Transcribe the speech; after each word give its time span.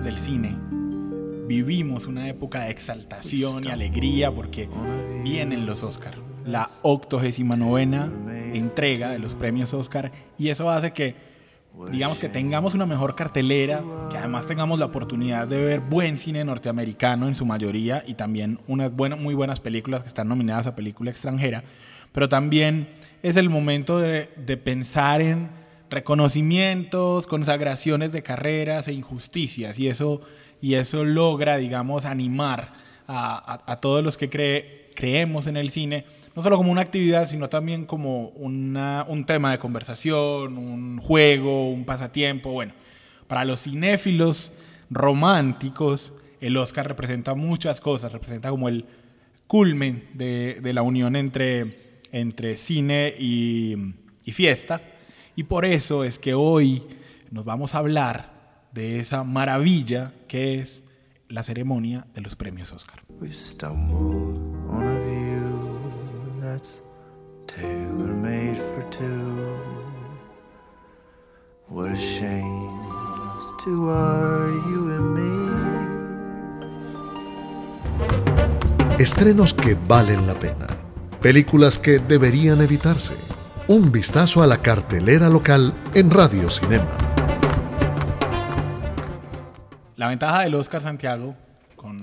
Del 0.00 0.16
cine 0.16 0.56
vivimos 1.46 2.06
una 2.06 2.26
época 2.26 2.64
de 2.64 2.70
exaltación 2.70 3.64
y 3.64 3.68
alegría 3.68 4.30
porque 4.30 4.66
vienen 5.22 5.66
los 5.66 5.82
Oscar, 5.82 6.14
la 6.46 6.66
89 6.82 8.56
entrega 8.56 9.10
de 9.10 9.18
los 9.18 9.34
premios 9.34 9.74
Oscar 9.74 10.10
y 10.38 10.48
eso 10.48 10.70
hace 10.70 10.92
que 10.92 11.14
digamos 11.90 12.18
que 12.18 12.30
tengamos 12.30 12.74
una 12.74 12.86
mejor 12.86 13.14
cartelera, 13.14 13.82
que 14.10 14.16
además 14.16 14.46
tengamos 14.46 14.78
la 14.78 14.86
oportunidad 14.86 15.46
de 15.46 15.62
ver 15.62 15.80
buen 15.80 16.16
cine 16.16 16.42
norteamericano 16.42 17.28
en 17.28 17.34
su 17.34 17.44
mayoría 17.44 18.02
y 18.06 18.14
también 18.14 18.60
unas 18.68 18.94
buenas, 18.94 19.18
muy 19.18 19.34
buenas 19.34 19.60
películas 19.60 20.02
que 20.02 20.08
están 20.08 20.28
nominadas 20.28 20.66
a 20.66 20.74
película 20.74 21.10
extranjera, 21.10 21.64
pero 22.12 22.30
también 22.30 22.88
es 23.22 23.36
el 23.36 23.50
momento 23.50 23.98
de 23.98 24.56
pensar 24.56 25.20
en 25.20 25.61
reconocimientos, 25.92 27.26
consagraciones 27.26 28.10
de 28.10 28.22
carreras 28.22 28.88
e 28.88 28.92
injusticias 28.92 29.78
y 29.78 29.88
eso, 29.88 30.20
y 30.60 30.74
eso 30.74 31.04
logra, 31.04 31.58
digamos, 31.58 32.04
animar 32.04 32.72
a, 33.06 33.62
a, 33.66 33.76
todos 33.76 34.02
los 34.02 34.16
que 34.16 34.28
cree, 34.28 34.90
creemos 34.94 35.46
en 35.46 35.56
el 35.56 35.70
cine 35.70 36.04
no 36.34 36.42
solo 36.42 36.56
como 36.56 36.72
una 36.72 36.80
actividad, 36.80 37.28
sino 37.28 37.48
también 37.48 37.84
como 37.84 38.28
una, 38.28 39.04
un 39.06 39.26
tema 39.26 39.52
de 39.52 39.58
conversación, 39.58 40.56
un 40.56 40.98
juego, 40.98 41.70
un 41.70 41.84
pasatiempo. 41.84 42.50
Bueno, 42.52 42.72
para 43.26 43.44
los 43.44 43.62
cinéfilos 43.62 44.52
románticos, 44.88 46.14
el 46.40 46.56
Oscar 46.56 46.88
representa 46.88 47.34
muchas 47.34 47.80
cosas, 47.80 48.12
representa 48.12 48.48
como 48.48 48.68
el 48.68 48.86
culmen 49.46 50.08
de, 50.14 50.58
de 50.62 50.72
la 50.72 50.80
unión 50.80 51.16
entre, 51.16 52.00
entre 52.12 52.56
cine 52.56 53.14
y 53.18 54.32
fiesta. 54.32 54.80
Y 55.34 55.44
por 55.44 55.64
eso 55.64 56.04
es 56.04 56.18
que 56.18 56.34
hoy 56.34 56.82
nos 57.30 57.44
vamos 57.44 57.74
a 57.74 57.78
hablar 57.78 58.32
de 58.72 58.98
esa 58.98 59.24
maravilla 59.24 60.12
que 60.28 60.58
es 60.58 60.82
la 61.28 61.42
ceremonia 61.42 62.06
de 62.14 62.20
los 62.20 62.36
premios 62.36 62.72
Oscar. 62.72 63.02
We 63.20 63.30
stumbled 63.30 64.36
on 64.68 64.84
a 64.84 64.98
view 65.00 66.40
that's 66.40 66.82
tailor 67.46 68.14
made 68.14 68.56
for 68.56 68.82
two. 68.90 69.56
What 71.68 71.90
a 71.92 71.96
shame 71.96 72.82
those 73.16 73.64
two 73.64 73.88
are 73.90 74.50
you 74.68 74.90
and 74.92 75.14
me. 75.14 75.32
Estrenos 78.98 79.54
que 79.54 79.74
valen 79.88 80.26
la 80.26 80.38
pena. 80.38 80.66
Películas 81.22 81.78
que 81.78 81.98
deberían 81.98 82.60
evitarse. 82.60 83.14
Un 83.68 83.90
vistazo 83.92 84.42
a 84.42 84.46
la 84.46 84.58
cartelera 84.58 85.28
local 85.28 85.72
en 85.94 86.10
Radio 86.10 86.50
Cinema. 86.50 86.86
La 89.96 90.08
ventaja 90.08 90.42
del 90.42 90.54
Oscar 90.56 90.82
Santiago, 90.82 91.36
con, 91.76 91.96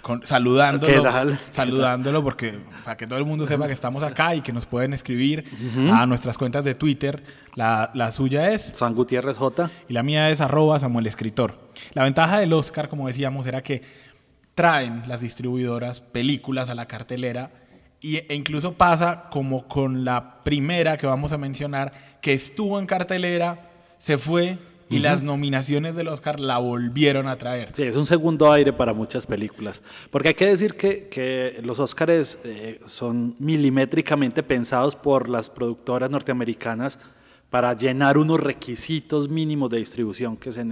con- 0.00 0.24
saludándolo, 0.26 1.04
saludándolo 1.52 2.24
porque 2.24 2.58
para 2.84 2.96
que 2.96 3.06
todo 3.06 3.18
el 3.18 3.26
mundo 3.26 3.46
sepa 3.46 3.66
que 3.66 3.74
estamos 3.74 4.02
acá 4.02 4.34
y 4.34 4.40
que 4.40 4.52
nos 4.52 4.64
pueden 4.66 4.94
escribir 4.94 5.44
a 5.92 6.06
nuestras 6.06 6.38
cuentas 6.38 6.64
de 6.64 6.74
Twitter. 6.74 7.22
La, 7.54 7.90
la 7.94 8.10
suya 8.12 8.50
es 8.50 8.70
San 8.72 8.94
Gutiérrez 8.94 9.36
J. 9.36 9.70
y 9.88 9.92
la 9.92 10.02
mía 10.02 10.30
es 10.30 10.40
arroba 10.40 10.78
Samuel 10.78 11.06
Escritor. 11.06 11.58
La 11.92 12.04
ventaja 12.04 12.38
del 12.38 12.52
Oscar, 12.54 12.88
como 12.88 13.06
decíamos, 13.06 13.46
era 13.46 13.62
que 13.62 13.82
traen 14.54 15.02
las 15.06 15.20
distribuidoras 15.20 16.00
películas 16.00 16.70
a 16.70 16.74
la 16.74 16.86
cartelera 16.86 17.50
y, 18.00 18.16
e 18.16 18.34
incluso 18.34 18.74
pasa 18.74 19.24
como 19.30 19.66
con 19.68 20.04
la 20.04 20.42
primera 20.44 20.96
que 20.96 21.06
vamos 21.06 21.32
a 21.32 21.38
mencionar, 21.38 22.18
que 22.20 22.32
estuvo 22.32 22.78
en 22.78 22.86
cartelera, 22.86 23.70
se 23.98 24.18
fue 24.18 24.58
y 24.88 25.00
las 25.00 25.22
nominaciones 25.22 25.96
del 25.96 26.08
Oscar 26.08 26.38
la 26.38 26.58
volvieron 26.58 27.26
a 27.26 27.36
traer. 27.36 27.70
Sí, 27.74 27.82
es 27.82 27.96
un 27.96 28.06
segundo 28.06 28.52
aire 28.52 28.72
para 28.72 28.92
muchas 28.92 29.26
películas. 29.26 29.82
Porque 30.10 30.28
hay 30.28 30.34
que 30.34 30.46
decir 30.46 30.74
que, 30.74 31.08
que 31.08 31.60
los 31.64 31.80
Óscares 31.80 32.38
eh, 32.44 32.78
son 32.86 33.34
milimétricamente 33.38 34.42
pensados 34.42 34.94
por 34.94 35.28
las 35.28 35.50
productoras 35.50 36.08
norteamericanas 36.08 36.98
para 37.50 37.74
llenar 37.74 38.18
unos 38.18 38.40
requisitos 38.40 39.28
mínimos 39.28 39.70
de 39.70 39.78
distribución 39.78 40.36
que 40.36 40.52
se, 40.52 40.64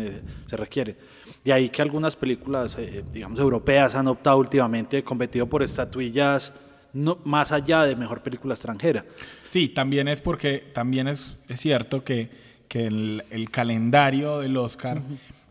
se 0.46 0.56
requiere. 0.56 0.96
De 1.44 1.52
ahí 1.52 1.68
que 1.68 1.82
algunas 1.82 2.14
películas, 2.14 2.78
eh, 2.78 3.04
digamos, 3.12 3.38
europeas 3.38 3.94
han 3.94 4.06
optado 4.06 4.38
últimamente, 4.38 5.02
competido 5.02 5.46
por 5.46 5.62
estatuillas 5.62 6.52
no, 6.94 7.18
más 7.24 7.52
allá 7.52 7.82
de 7.84 7.96
mejor 7.96 8.22
película 8.22 8.54
extranjera. 8.54 9.04
Sí, 9.48 9.68
también 9.68 10.08
es 10.08 10.20
porque 10.20 10.58
también 10.72 11.08
es, 11.08 11.36
es 11.48 11.60
cierto 11.60 12.02
que, 12.04 12.30
que 12.68 12.86
el, 12.86 13.22
el 13.30 13.50
calendario 13.50 14.38
del 14.40 14.56
Oscar, 14.56 15.02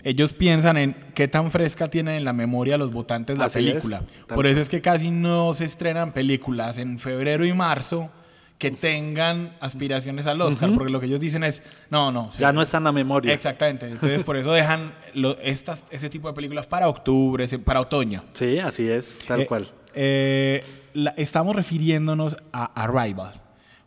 ellos 0.04 0.34
piensan 0.34 0.78
en 0.78 0.96
qué 1.14 1.28
tan 1.28 1.52
fresca 1.52 1.88
tienen 1.90 2.16
en 2.16 2.26
la 2.26 2.34
memoria 2.34 2.78
los 2.78 2.92
votantes 2.92 3.38
la 3.38 3.46
Así 3.46 3.60
película. 3.60 4.02
Por 4.28 4.48
eso 4.48 4.60
es 4.60 4.68
que 4.70 4.82
casi 4.82 5.12
no 5.12 5.54
se 5.54 5.66
estrenan 5.66 6.12
películas 6.14 6.78
en 6.78 6.98
febrero 7.00 7.46
y 7.46 7.54
marzo 7.54 8.10
que 8.58 8.72
tengan 8.72 9.52
aspiraciones 9.60 10.26
al 10.26 10.40
Oscar, 10.42 10.72
porque 10.74 10.92
lo 10.92 11.00
que 11.02 11.08
ellos 11.08 11.20
dicen 11.20 11.44
es, 11.44 11.62
no, 11.90 12.12
no. 12.14 12.32
se- 12.32 12.40
Ya 12.42 12.54
no 12.54 12.62
está 12.62 12.78
en 12.78 12.86
la 12.86 12.92
memoria. 12.94 13.34
Exactamente, 13.34 13.88
entonces 13.88 14.24
por 14.24 14.38
eso 14.38 14.54
dejan 14.54 14.94
lo- 15.14 15.38
estas, 15.40 15.84
ese 15.90 16.10
tipo 16.10 16.30
de 16.30 16.34
películas 16.34 16.66
para 16.66 16.88
octubre, 16.88 17.46
para 17.60 17.82
otoño. 17.82 18.24
Sí, 18.32 18.60
así 18.60 18.88
es, 18.88 19.18
tal 19.28 19.42
Eh, 19.42 19.46
cual. 19.48 19.68
eh, 19.94 20.64
la- 20.94 21.14
estamos 21.18 21.56
refiriéndonos 21.56 22.38
a 22.52 22.66
Arrival, 22.84 23.34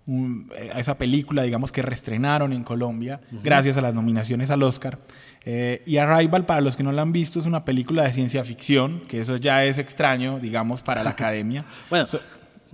un- 0.06 0.50
eh, 0.56 0.70
a 0.72 0.78
esa 0.80 0.96
película, 0.98 1.42
digamos, 1.42 1.72
que 1.72 1.82
reestrenaron 1.82 2.52
en 2.52 2.62
Colombia 2.64 3.20
gracias 3.42 3.76
a 3.76 3.80
las 3.80 3.92
nominaciones 3.94 4.50
al 4.50 4.62
Oscar. 4.62 4.98
Eh, 5.44 5.82
y 5.86 5.96
Arrival, 5.98 6.44
para 6.46 6.60
los 6.60 6.76
que 6.76 6.82
no 6.82 6.92
la 6.92 7.02
han 7.02 7.12
visto, 7.12 7.38
es 7.38 7.46
una 7.46 7.64
película 7.64 8.02
de 8.04 8.12
ciencia 8.12 8.42
ficción, 8.44 9.00
que 9.08 9.20
eso 9.20 9.36
ya 9.36 9.64
es 9.64 9.78
extraño, 9.78 10.38
digamos, 10.38 10.82
para 10.82 11.02
la 11.04 11.10
academia. 11.10 11.64
Bueno, 11.90 12.06
So- 12.06 12.20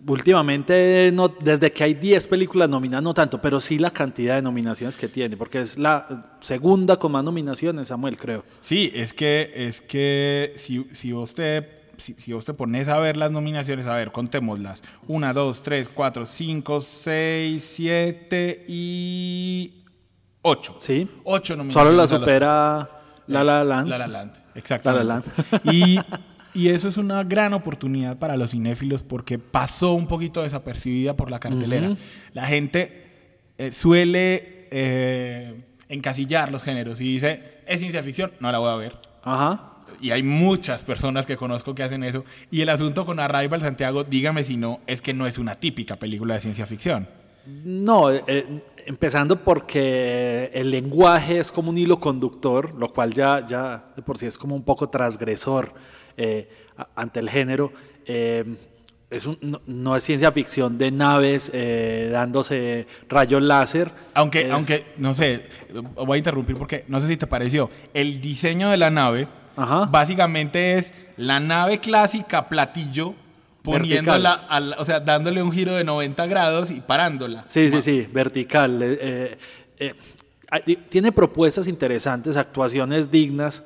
últimamente, 0.06 1.10
no, 1.12 1.28
desde 1.28 1.72
que 1.72 1.84
hay 1.84 1.94
10 1.94 2.26
películas 2.28 2.68
nominadas, 2.68 3.02
no 3.04 3.14
tanto, 3.14 3.40
pero 3.40 3.60
sí 3.60 3.78
la 3.78 3.90
cantidad 3.90 4.34
de 4.36 4.42
nominaciones 4.42 4.96
que 4.96 5.08
tiene, 5.08 5.36
porque 5.36 5.60
es 5.60 5.78
la 5.78 6.36
segunda 6.40 6.96
con 6.98 7.12
más 7.12 7.24
nominaciones, 7.24 7.88
Samuel, 7.88 8.16
creo. 8.16 8.44
Sí, 8.60 8.90
es 8.94 9.12
que, 9.14 9.52
es 9.54 9.80
que 9.80 10.54
si, 10.56 10.86
si 10.92 11.12
vos 11.12 11.34
te 11.34 11.81
si, 12.02 12.14
si 12.18 12.32
vos 12.32 12.44
te 12.44 12.52
pones 12.52 12.88
a 12.88 12.98
ver 12.98 13.16
las 13.16 13.30
nominaciones, 13.30 13.86
a 13.86 13.94
ver, 13.94 14.12
contémoslas. 14.12 14.82
Una, 15.06 15.32
dos, 15.32 15.62
tres, 15.62 15.88
cuatro, 15.88 16.26
cinco, 16.26 16.80
seis, 16.80 17.64
siete 17.64 18.64
y 18.68 19.84
ocho. 20.42 20.74
Sí. 20.78 21.08
Ocho 21.24 21.56
nominaciones. 21.56 21.88
Solo 21.88 21.96
la 21.96 22.06
supera 22.06 22.90
La 23.26 23.44
La 23.44 23.64
Land. 23.64 23.88
La 23.88 23.98
La 23.98 24.06
Land, 24.06 24.32
exactamente. 24.54 25.06
La 25.06 25.22
La 25.64 25.72
Y, 25.72 25.98
y 26.54 26.68
eso 26.68 26.88
es 26.88 26.96
una 26.96 27.24
gran 27.24 27.54
oportunidad 27.54 28.18
para 28.18 28.36
los 28.36 28.50
cinéfilos 28.50 29.02
porque 29.02 29.38
pasó 29.38 29.94
un 29.94 30.06
poquito 30.06 30.42
desapercibida 30.42 31.14
por 31.14 31.30
la 31.30 31.40
cartelera. 31.40 31.96
La 32.34 32.46
gente 32.46 33.02
eh, 33.58 33.72
suele 33.72 34.68
eh, 34.70 35.64
encasillar 35.88 36.50
los 36.50 36.62
géneros 36.62 37.00
y 37.00 37.04
dice, 37.04 37.60
es 37.66 37.80
ciencia 37.80 38.02
ficción, 38.02 38.32
no 38.40 38.50
la 38.50 38.58
voy 38.58 38.70
a 38.70 38.76
ver. 38.76 38.98
Ajá. 39.22 39.71
Y 40.00 40.10
hay 40.10 40.22
muchas 40.22 40.82
personas 40.84 41.26
que 41.26 41.36
conozco 41.36 41.74
que 41.74 41.82
hacen 41.82 42.04
eso. 42.04 42.24
Y 42.50 42.60
el 42.60 42.68
asunto 42.68 43.04
con 43.06 43.20
Arrival 43.20 43.60
Santiago, 43.60 44.04
dígame 44.04 44.44
si 44.44 44.56
no, 44.56 44.80
es 44.86 45.02
que 45.02 45.12
no 45.14 45.26
es 45.26 45.38
una 45.38 45.54
típica 45.56 45.96
película 45.96 46.34
de 46.34 46.40
ciencia 46.40 46.66
ficción. 46.66 47.08
No, 47.64 48.12
eh, 48.12 48.62
empezando 48.86 49.42
porque 49.42 50.50
el 50.54 50.70
lenguaje 50.70 51.38
es 51.38 51.50
como 51.50 51.70
un 51.70 51.78
hilo 51.78 51.98
conductor, 51.98 52.72
lo 52.74 52.92
cual 52.92 53.12
ya, 53.12 53.44
ya 53.46 53.86
de 53.96 54.02
por 54.02 54.16
sí 54.16 54.26
es 54.26 54.38
como 54.38 54.54
un 54.54 54.62
poco 54.62 54.88
transgresor 54.88 55.74
eh, 56.16 56.48
ante 56.94 57.18
el 57.20 57.28
género. 57.28 57.72
Eh, 58.06 58.44
es 59.10 59.26
un- 59.26 59.38
no, 59.42 59.60
no 59.66 59.96
es 59.96 60.04
ciencia 60.04 60.30
ficción 60.32 60.78
de 60.78 60.90
naves 60.90 61.50
eh, 61.52 62.08
dándose 62.12 62.86
rayos 63.08 63.42
láser. 63.42 63.90
Aunque, 64.14 64.42
Es- 64.42 64.50
aunque, 64.50 64.84
no 64.98 65.12
sé, 65.12 65.42
voy 65.96 66.14
a 66.14 66.18
interrumpir 66.18 66.56
porque 66.56 66.84
no 66.88 66.98
sé 67.00 67.08
si 67.08 67.16
te 67.16 67.26
pareció, 67.26 67.68
el 67.92 68.20
diseño 68.20 68.70
de 68.70 68.76
la 68.76 68.88
nave 68.90 69.26
Ajá. 69.56 69.86
básicamente 69.90 70.78
es 70.78 70.92
la 71.16 71.40
nave 71.40 71.78
clásica 71.80 72.48
platillo 72.48 73.14
poniéndola, 73.62 74.32
al- 74.48 74.74
o 74.78 74.84
sea, 74.84 74.98
dándole 75.00 75.42
un 75.42 75.52
giro 75.52 75.74
de 75.74 75.84
90 75.84 76.26
grados 76.26 76.70
y 76.70 76.80
parándola. 76.80 77.44
Sí, 77.46 77.70
sí, 77.70 77.80
sí, 77.82 78.08
vertical. 78.12 78.82
eh, 78.82 79.38
eh, 79.78 79.94
eh, 80.66 80.76
tiene 80.88 81.12
propuestas 81.12 81.66
interesantes, 81.68 82.36
actuaciones 82.36 83.10
dignas. 83.10 83.62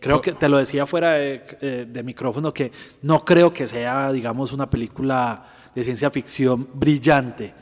creo 0.00 0.20
que 0.20 0.32
te 0.32 0.48
lo 0.48 0.56
decía 0.56 0.84
fuera 0.86 1.12
de, 1.12 1.86
de 1.88 2.02
micrófono 2.02 2.52
que 2.52 2.72
no 3.02 3.24
creo 3.24 3.52
que 3.52 3.66
sea, 3.68 4.10
digamos, 4.12 4.52
una 4.52 4.68
película 4.68 5.44
de 5.76 5.84
ciencia 5.84 6.10
ficción 6.10 6.68
brillante. 6.74 7.54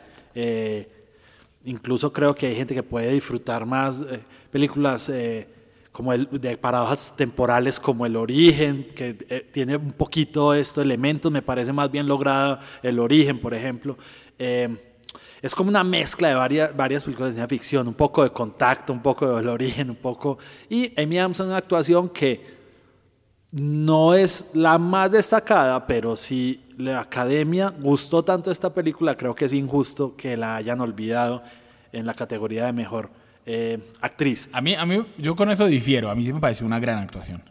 Incluso 1.64 2.12
creo 2.12 2.34
que 2.34 2.46
hay 2.46 2.54
gente 2.54 2.74
que 2.74 2.82
puede 2.82 3.10
disfrutar 3.12 3.66
más 3.66 4.02
películas 4.50 5.10
como 5.96 6.12
el, 6.12 6.28
de 6.30 6.58
paradojas 6.58 7.14
temporales 7.16 7.80
como 7.80 8.04
El 8.04 8.16
Origen, 8.16 8.88
que 8.94 9.16
eh, 9.30 9.48
tiene 9.50 9.76
un 9.76 9.92
poquito 9.92 10.52
estos 10.52 10.84
elementos, 10.84 11.32
me 11.32 11.40
parece 11.40 11.72
más 11.72 11.90
bien 11.90 12.06
logrado 12.06 12.58
El 12.82 12.98
Origen, 12.98 13.40
por 13.40 13.54
ejemplo. 13.54 13.96
Eh, 14.38 14.76
es 15.40 15.54
como 15.54 15.70
una 15.70 15.82
mezcla 15.82 16.28
de 16.28 16.34
varias, 16.34 16.76
varias 16.76 17.02
películas 17.02 17.30
de 17.30 17.32
ciencia 17.36 17.48
ficción, 17.48 17.88
un 17.88 17.94
poco 17.94 18.22
de 18.22 18.28
contacto, 18.28 18.92
un 18.92 19.00
poco 19.00 19.26
de 19.26 19.40
El 19.40 19.48
Origen, 19.48 19.88
un 19.88 19.96
poco... 19.96 20.36
Y 20.68 20.92
Amy 21.00 21.18
Adams 21.18 21.40
en 21.40 21.46
una 21.46 21.56
actuación 21.56 22.10
que 22.10 22.44
no 23.52 24.12
es 24.12 24.50
la 24.52 24.76
más 24.76 25.10
destacada, 25.10 25.86
pero 25.86 26.14
si 26.14 26.62
la 26.76 27.00
academia 27.00 27.70
gustó 27.70 28.22
tanto 28.22 28.50
esta 28.50 28.74
película, 28.74 29.16
creo 29.16 29.34
que 29.34 29.46
es 29.46 29.52
injusto 29.54 30.14
que 30.14 30.36
la 30.36 30.56
hayan 30.56 30.78
olvidado 30.82 31.42
en 31.90 32.04
la 32.04 32.12
categoría 32.12 32.66
de 32.66 32.74
mejor 32.74 33.08
eh, 33.46 33.78
actriz. 34.00 34.48
A 34.52 34.60
mí, 34.60 34.74
a 34.74 34.84
mí, 34.84 35.04
yo 35.18 35.34
con 35.36 35.50
eso 35.50 35.66
difiero. 35.66 36.10
A 36.10 36.14
mí 36.14 36.24
sí 36.26 36.32
me 36.32 36.40
pareció 36.40 36.66
una 36.66 36.78
gran 36.80 36.98
actuación 36.98 37.42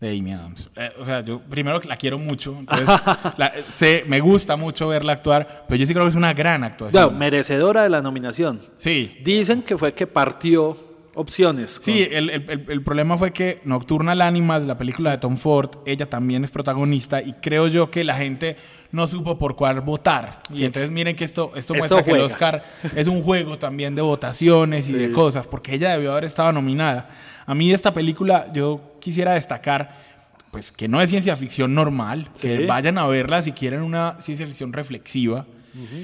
de 0.00 0.18
Amy 0.18 0.32
Adams. 0.32 0.68
Eh, 0.74 0.90
o 0.98 1.04
sea, 1.04 1.20
yo 1.24 1.40
primero 1.42 1.80
la 1.84 1.96
quiero 1.96 2.18
mucho, 2.18 2.56
entonces 2.58 2.88
la- 3.36 3.52
sé, 3.68 4.04
me 4.08 4.18
gusta 4.20 4.56
mucho 4.56 4.88
verla 4.88 5.12
actuar, 5.12 5.64
pero 5.68 5.78
yo 5.78 5.86
sí 5.86 5.92
creo 5.92 6.04
que 6.06 6.10
es 6.10 6.16
una 6.16 6.32
gran 6.32 6.64
actuación. 6.64 7.04
Bueno, 7.04 7.18
merecedora 7.18 7.82
de 7.84 7.88
la 7.90 8.02
nominación. 8.02 8.60
sí, 8.78 9.18
Dicen 9.22 9.62
que 9.62 9.78
fue 9.78 9.94
que 9.94 10.06
partió 10.08 10.76
opciones. 11.14 11.78
con- 11.78 11.84
Sí, 11.84 12.00
el, 12.10 12.30
el- 12.30 12.50
el- 12.50 12.64
el 12.68 12.82
problema 12.82 13.16
fue 13.16 13.32
que 13.32 13.60
Nocturnal 13.64 14.22
Animals, 14.22 14.66
la 14.66 14.76
película 14.78 15.10
de 15.10 15.18
Tom 15.18 15.36
Ford, 15.36 15.70
ella 15.86 16.08
también 16.08 16.42
es 16.42 16.50
protagonista 16.50 17.22
y 17.22 17.34
creo 17.34 17.68
yo 17.68 17.90
que 17.90 18.02
la 18.02 18.16
gente 18.16 18.56
no 18.92 19.06
supo 19.06 19.38
por 19.38 19.56
cuál 19.56 19.80
votar. 19.80 20.40
Y 20.52 20.64
entonces 20.64 20.90
miren 20.90 21.16
que 21.16 21.24
esto, 21.24 21.52
esto 21.56 21.74
muestra 21.74 22.02
que 22.02 22.12
el. 22.12 22.20
Oscar 22.20 22.62
es 22.94 23.08
un 23.08 23.22
juego 23.22 23.58
también 23.58 23.94
de 23.94 24.02
votaciones 24.02 24.90
y 24.90 24.94
de 24.94 25.10
cosas, 25.10 25.46
porque 25.46 25.74
ella 25.74 25.92
debió 25.92 26.12
haber 26.12 26.24
estado 26.24 26.52
nominada. 26.52 27.10
A 27.46 27.54
mí 27.54 27.70
de 27.70 27.74
esta 27.74 27.92
película 27.92 28.52
yo 28.52 28.92
quisiera 29.00 29.32
destacar 29.32 30.12
pues 30.52 30.70
que 30.70 30.86
no 30.86 31.00
es 31.00 31.08
ciencia 31.08 31.34
ficción 31.34 31.74
normal, 31.74 32.28
que 32.38 32.66
vayan 32.66 32.98
a 32.98 33.06
verla 33.06 33.40
si 33.40 33.52
quieren 33.52 33.80
una 33.80 34.20
ciencia 34.20 34.46
ficción 34.46 34.74
reflexiva, 34.74 35.46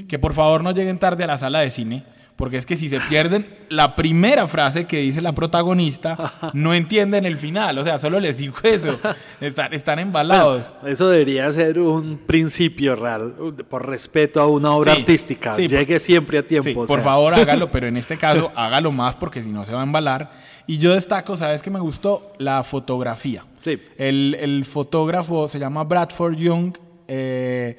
que 0.09 0.19
por 0.19 0.33
favor 0.33 0.65
no 0.65 0.73
lleguen 0.73 0.99
tarde 0.99 1.25
a 1.25 1.27
la 1.27 1.37
sala 1.37 1.61
de 1.61 1.71
cine, 1.71 2.05
porque 2.39 2.57
es 2.57 2.65
que 2.65 2.77
si 2.77 2.89
se 2.89 3.01
pierden 3.01 3.47
la 3.69 3.97
primera 3.97 4.47
frase 4.47 4.87
que 4.87 4.99
dice 4.99 5.21
la 5.21 5.33
protagonista, 5.35 6.33
no 6.55 6.73
entienden 6.73 7.27
el 7.27 7.37
final, 7.37 7.77
o 7.79 7.85
sea, 7.85 7.99
solo 7.99 8.21
les 8.21 8.39
digo 8.39 8.55
eso, 8.63 8.97
están, 9.41 9.75
están 9.75 9.99
embalados. 9.99 10.73
Eso 10.87 11.11
debería 11.11 11.53
ser 11.53 11.79
un 11.81 12.17
principio 12.17 12.95
real, 12.97 13.35
por 13.69 13.87
respeto 13.87 14.41
a 14.41 14.47
una 14.47 14.71
obra 14.73 14.95
Sí, 14.95 15.01
artística. 15.01 15.53
sí, 15.55 15.67
Llegue 15.69 15.99
siempre 16.01 16.39
a 16.39 16.47
tiempo. 16.47 16.71
Sí, 16.71 16.77
o 16.79 16.87
por 16.87 17.01
favor 17.03 17.35
hágalo, 17.35 17.71
pero 17.71 17.89
en 17.89 17.97
este 17.97 18.17
caso 18.17 18.51
hágalo 18.57 18.93
más 18.93 19.17
porque 19.17 19.43
si 19.43 19.51
no 19.51 19.65
se 19.67 19.73
va 19.73 19.81
a 19.81 19.85
embalar. 19.85 20.31
Y 20.67 20.79
yo 20.79 20.93
destaco, 20.95 21.37
¿sabes 21.37 21.61
qué 21.63 21.71
me 21.71 21.81
gustó? 21.81 22.33
La 22.39 22.63
fotografía. 22.63 23.45
Sí. 23.65 23.81
El, 23.97 24.37
el 24.39 24.65
fotógrafo 24.65 25.49
se 25.49 25.59
llama 25.59 25.83
Bradford 25.85 26.37
Young. 26.37 26.77
eh, 27.09 27.77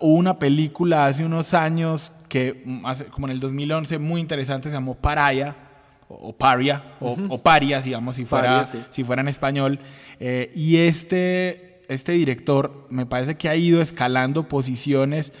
hubo 0.00 0.14
una 0.14 0.38
película 0.38 1.06
hace 1.06 1.24
unos 1.24 1.52
años 1.54 2.12
que, 2.32 2.62
mm, 2.64 2.86
hace- 2.86 3.04
como 3.06 3.26
en 3.26 3.32
el 3.32 3.40
2011, 3.40 3.98
muy 3.98 4.20
interesante, 4.22 4.70
se 4.70 4.74
llamó 4.74 4.94
Paraya, 4.94 5.54
o, 6.08 6.32
Paria, 6.32 6.82
o, 7.00 7.16
o 7.28 7.38
Paria, 7.42 7.80
digamos, 7.82 8.16
si 8.16 8.24
fuera, 8.24 8.64
Paria, 8.64 8.66
sí. 8.82 8.86
si 8.90 9.04
fuera 9.04 9.20
en 9.22 9.28
español. 9.28 9.78
Eh, 10.18 10.50
y 10.54 10.76
este, 10.78 11.80
este 11.88 12.12
director 12.12 12.86
me 12.90 13.04
parece 13.06 13.34
que 13.36 13.48
ha 13.48 13.56
ido 13.56 13.80
escalando 13.82 14.48
posiciones 14.48 15.32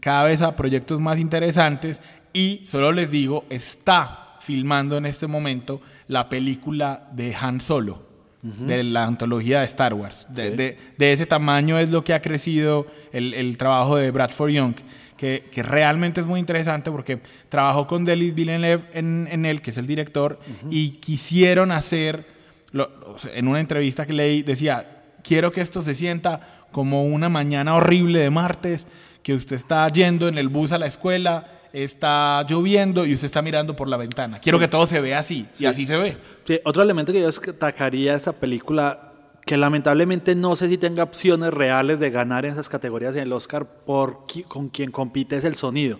cada 0.00 0.24
vez 0.24 0.40
a 0.42 0.56
proyectos 0.56 1.00
más 1.00 1.18
interesantes 1.18 2.00
y 2.32 2.62
solo 2.66 2.92
les 2.92 3.10
digo, 3.10 3.44
está 3.50 4.36
filmando 4.40 4.96
en 4.96 5.06
este 5.06 5.26
momento 5.26 5.80
la 6.08 6.28
película 6.28 7.08
de 7.12 7.34
Han 7.34 7.60
Solo. 7.60 8.10
de 8.42 8.82
la 8.82 9.04
antología 9.04 9.60
de 9.60 9.66
Star 9.66 9.94
Wars. 9.94 10.26
De, 10.30 10.50
Sí. 10.50 10.56
de- 10.56 10.78
de 10.98 11.12
ese 11.12 11.26
tamaño 11.26 11.78
es 11.78 11.88
lo 11.90 12.02
que 12.02 12.12
ha 12.12 12.20
crecido 12.20 12.86
el, 13.12 13.34
el 13.34 13.56
trabajo 13.56 13.94
de 13.96 14.10
Bradford 14.10 14.50
Young, 14.50 14.74
que, 15.22 15.44
que 15.52 15.62
realmente 15.62 16.20
es 16.20 16.26
muy 16.26 16.40
interesante 16.40 16.90
porque 16.90 17.20
trabajó 17.48 17.86
con 17.86 18.04
Denis 18.04 18.34
Villeneuve 18.34 18.82
en, 18.92 19.28
en 19.30 19.46
él, 19.46 19.62
que 19.62 19.70
es 19.70 19.78
el 19.78 19.86
director, 19.86 20.40
y 20.68 20.98
quisieron 20.98 21.70
hacer, 21.70 22.26
lo- 22.72 22.90
en 23.32 23.46
una 23.46 23.60
entrevista 23.60 24.04
que 24.04 24.14
leí, 24.14 24.42
decía, 24.42 25.04
quiero 25.22 25.52
que 25.52 25.60
esto 25.60 25.80
se 25.80 25.94
sienta 25.94 26.64
como 26.72 27.04
una 27.04 27.28
mañana 27.28 27.76
horrible 27.76 28.18
de 28.18 28.30
martes, 28.30 28.88
que 29.22 29.32
usted 29.32 29.54
está 29.54 29.86
yendo 29.86 30.26
en 30.26 30.38
el 30.38 30.48
bus 30.48 30.72
a 30.72 30.78
la 30.78 30.86
escuela, 30.86 31.46
está 31.72 32.44
lloviendo 32.48 33.06
y 33.06 33.14
usted 33.14 33.26
está 33.26 33.42
mirando 33.42 33.76
por 33.76 33.86
la 33.86 33.96
ventana. 33.96 34.40
Quiero 34.40 34.58
que 34.58 34.66
todo 34.66 34.86
se 34.86 35.00
vea 35.00 35.20
así, 35.20 35.46
y 35.56 35.66
así 35.66 35.86
se 35.86 35.96
ve. 35.96 36.16
Sí, 36.44 36.58
otro 36.64 36.82
elemento 36.82 37.12
que 37.12 37.20
yo 37.20 37.26
destacaría 37.26 38.10
de 38.10 38.16
esta 38.18 38.32
película, 38.32 39.11
que 39.44 39.56
lamentablemente 39.56 40.34
no 40.34 40.54
sé 40.56 40.68
si 40.68 40.78
tenga 40.78 41.02
opciones 41.02 41.52
reales 41.52 42.00
de 42.00 42.10
ganar 42.10 42.44
en 42.44 42.52
esas 42.52 42.68
categorías 42.68 43.14
en 43.16 43.22
el 43.22 43.32
Oscar, 43.32 43.66
por 43.84 44.24
con 44.48 44.68
quien 44.68 44.90
compite 44.90 45.36
es 45.36 45.44
el 45.44 45.56
sonido. 45.56 45.98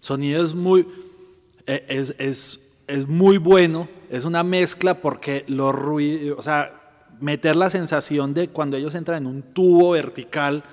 Sonido 0.00 0.42
es 0.42 0.54
muy, 0.54 0.86
eh, 1.66 1.84
es, 1.88 2.14
es, 2.18 2.80
es 2.88 3.06
muy 3.06 3.38
bueno, 3.38 3.88
es 4.10 4.24
una 4.24 4.42
mezcla 4.42 4.94
porque 4.94 5.44
los 5.46 5.74
ruidos, 5.74 6.38
o 6.38 6.42
sea, 6.42 6.80
meter 7.20 7.54
la 7.54 7.70
sensación 7.70 8.34
de 8.34 8.48
cuando 8.48 8.76
ellos 8.76 8.94
entran 8.96 9.22
en 9.22 9.26
un 9.28 9.42
tubo 9.42 9.92
vertical, 9.92 10.64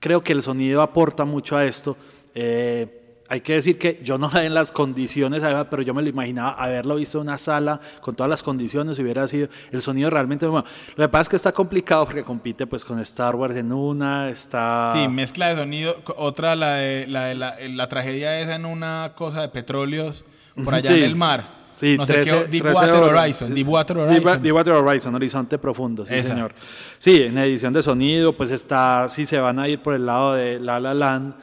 creo 0.00 0.22
que 0.22 0.32
el 0.32 0.42
sonido 0.42 0.80
aporta 0.80 1.26
mucho 1.26 1.56
a 1.56 1.66
esto. 1.66 1.96
Eh, 2.34 3.03
hay 3.28 3.40
que 3.40 3.54
decir 3.54 3.78
que 3.78 4.00
yo 4.04 4.18
no 4.18 4.30
la 4.32 4.44
en 4.44 4.52
las 4.54 4.70
condiciones, 4.70 5.42
pero 5.70 5.82
yo 5.82 5.94
me 5.94 6.02
lo 6.02 6.08
imaginaba 6.08 6.50
haberlo 6.52 6.96
visto 6.96 7.18
en 7.18 7.22
una 7.22 7.38
sala 7.38 7.80
con 8.00 8.14
todas 8.14 8.28
las 8.30 8.42
condiciones, 8.42 8.98
hubiera 8.98 9.26
sido 9.26 9.48
el 9.72 9.80
sonido 9.82 10.10
realmente 10.10 10.46
bueno. 10.46 10.66
Lo 10.96 11.04
que 11.04 11.08
pasa 11.08 11.22
es 11.22 11.28
que 11.30 11.36
está 11.36 11.52
complicado 11.52 12.04
porque 12.06 12.22
compite 12.22 12.66
pues 12.66 12.84
con 12.84 12.98
Star 13.00 13.34
Wars 13.34 13.56
en 13.56 13.72
una, 13.72 14.28
está... 14.30 14.90
Sí, 14.92 15.08
mezcla 15.08 15.48
de 15.48 15.56
sonido. 15.56 15.96
Otra, 16.16 16.54
la 16.54 16.74
de 16.74 17.06
la, 17.06 17.24
de 17.26 17.34
la, 17.34 17.56
la 17.60 17.88
tragedia 17.88 18.38
esa 18.40 18.54
en 18.56 18.66
una 18.66 19.12
cosa 19.16 19.40
de 19.40 19.48
petróleos 19.48 20.24
por 20.62 20.74
allá 20.74 20.90
Sí. 20.92 20.98
en 20.98 21.04
el 21.04 21.16
mar. 21.16 21.64
Sí, 21.72 21.96
no 21.98 22.06
sé 22.06 22.12
13 22.12 22.30
qué, 22.30 22.36
13 22.36 22.50
Deepwater. 22.52 22.94
Horizon. 22.94 23.54
Deepwater 23.54 23.96
Deep- 23.96 24.02
Horizon. 24.26 24.42
Deepwater 24.42 24.72
Horizon, 24.74 25.14
Horizonte 25.16 25.58
Profundo, 25.58 26.06
sí 26.06 26.14
Esa. 26.14 26.28
señor. 26.28 26.54
Sí, 26.98 27.22
en 27.24 27.36
edición 27.38 27.72
de 27.72 27.82
sonido, 27.82 28.32
pues 28.36 28.52
está, 28.52 29.08
sí 29.08 29.26
se 29.26 29.38
van 29.40 29.58
a 29.58 29.66
ir 29.66 29.80
por 29.82 29.94
el 29.94 30.06
lado 30.06 30.34
de 30.34 30.60
La 30.60 30.78
La 30.78 30.94
Land, 30.94 31.34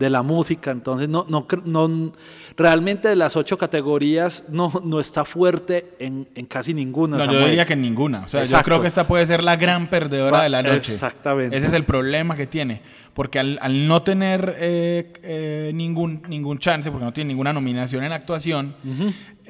de 0.00 0.08
la 0.10 0.22
música, 0.22 0.70
entonces 0.70 1.08
no, 1.10 1.26
no, 1.28 1.46
no 1.64 2.12
realmente 2.56 3.06
de 3.08 3.16
las 3.16 3.36
ocho 3.36 3.58
categorías 3.58 4.44
no, 4.48 4.72
no 4.82 4.98
está 4.98 5.26
fuerte 5.26 5.92
en, 5.98 6.26
en 6.34 6.46
casi 6.46 6.72
ninguna. 6.72 7.18
No, 7.18 7.24
yo 7.24 7.32
Samuel. 7.32 7.44
diría 7.50 7.66
que 7.66 7.74
en 7.74 7.82
ninguna. 7.82 8.24
O 8.24 8.28
sea, 8.28 8.42
yo 8.44 8.62
creo 8.62 8.80
que 8.80 8.88
esta 8.88 9.06
puede 9.06 9.26
ser 9.26 9.44
la 9.44 9.56
gran 9.56 9.90
perdedora 9.90 10.42
de 10.42 10.48
la 10.48 10.62
noche. 10.62 10.90
exactamente. 10.92 11.54
Ese 11.54 11.66
es 11.66 11.74
el 11.74 11.84
problema 11.84 12.34
que 12.34 12.46
tiene. 12.46 12.80
Porque 13.12 13.38
al, 13.38 13.58
al 13.60 13.86
no 13.86 14.02
tener 14.02 14.56
eh, 14.58 15.12
eh, 15.22 15.70
ningún, 15.74 16.22
ningún 16.28 16.58
chance, 16.58 16.90
porque 16.90 17.04
no 17.04 17.12
tiene 17.12 17.28
ninguna 17.28 17.52
nominación 17.52 18.02
en 18.04 18.12
actuación, 18.12 18.74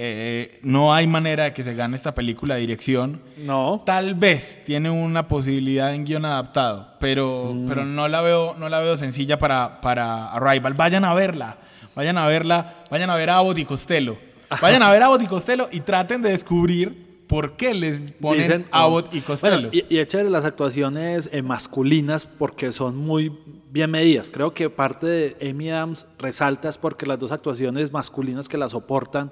eh, 0.02 0.60
no 0.62 0.94
hay 0.94 1.06
manera 1.06 1.44
de 1.44 1.52
que 1.52 1.62
se 1.62 1.74
gane 1.74 1.94
esta 1.94 2.14
película 2.14 2.54
de 2.54 2.62
dirección. 2.62 3.20
No, 3.36 3.82
Tal 3.84 4.14
vez 4.14 4.58
tiene 4.64 4.88
una 4.88 5.28
posibilidad 5.28 5.94
en 5.94 6.06
guion 6.06 6.24
adaptado, 6.24 6.94
pero, 6.98 7.52
Mm. 7.54 7.68
pero 7.68 7.84
no 7.84 8.08
la 8.08 8.22
veo, 8.22 8.54
no 8.58 8.70
la 8.70 8.80
veo 8.80 8.96
sencilla 8.96 9.38
para, 9.38 9.82
para 9.82 10.32
Arrival. 10.32 10.72
Vayan 10.72 11.04
a 11.04 11.12
verla, 11.12 11.58
vayan 11.94 12.16
a 12.16 12.26
verla, 12.26 12.76
vayan 12.90 13.10
a 13.10 13.14
ver 13.16 13.28
a 13.28 13.36
Abbott 13.36 13.58
y 13.58 13.64
Costello. 13.66 14.16
Vayan 14.62 14.82
a 14.82 14.90
ver 14.90 15.02
a 15.02 15.06
Abbott 15.06 15.20
y 15.22 15.26
Costello 15.26 15.68
y 15.70 15.80
traten 15.80 16.22
de 16.22 16.30
descubrir 16.30 17.10
por 17.26 17.56
qué 17.56 17.74
les 17.74 18.10
ponen 18.12 18.42
Dicen, 18.44 18.66
Abbott 18.72 19.06
y 19.08 19.20
Bueno, 19.20 19.26
Costello. 19.26 19.68
y, 19.70 19.84
y 19.98 20.04
chévere 20.06 20.30
las 20.30 20.46
actuaciones 20.46 21.28
eh, 21.30 21.42
masculinas 21.42 22.24
porque 22.26 22.72
son 22.72 22.96
muy 22.96 23.30
bien 23.70 23.90
medidas. 23.90 24.30
Creo 24.30 24.52
que 24.54 24.70
parte 24.70 25.06
de 25.06 25.50
Amy 25.50 25.70
Adams 25.70 26.06
resalta 26.18 26.70
es 26.70 26.78
porque 26.78 27.04
las 27.06 27.18
dos 27.18 27.30
actuaciones 27.32 27.92
masculinas 27.92 28.48
que 28.48 28.56
la 28.58 28.68
soportan 28.68 29.30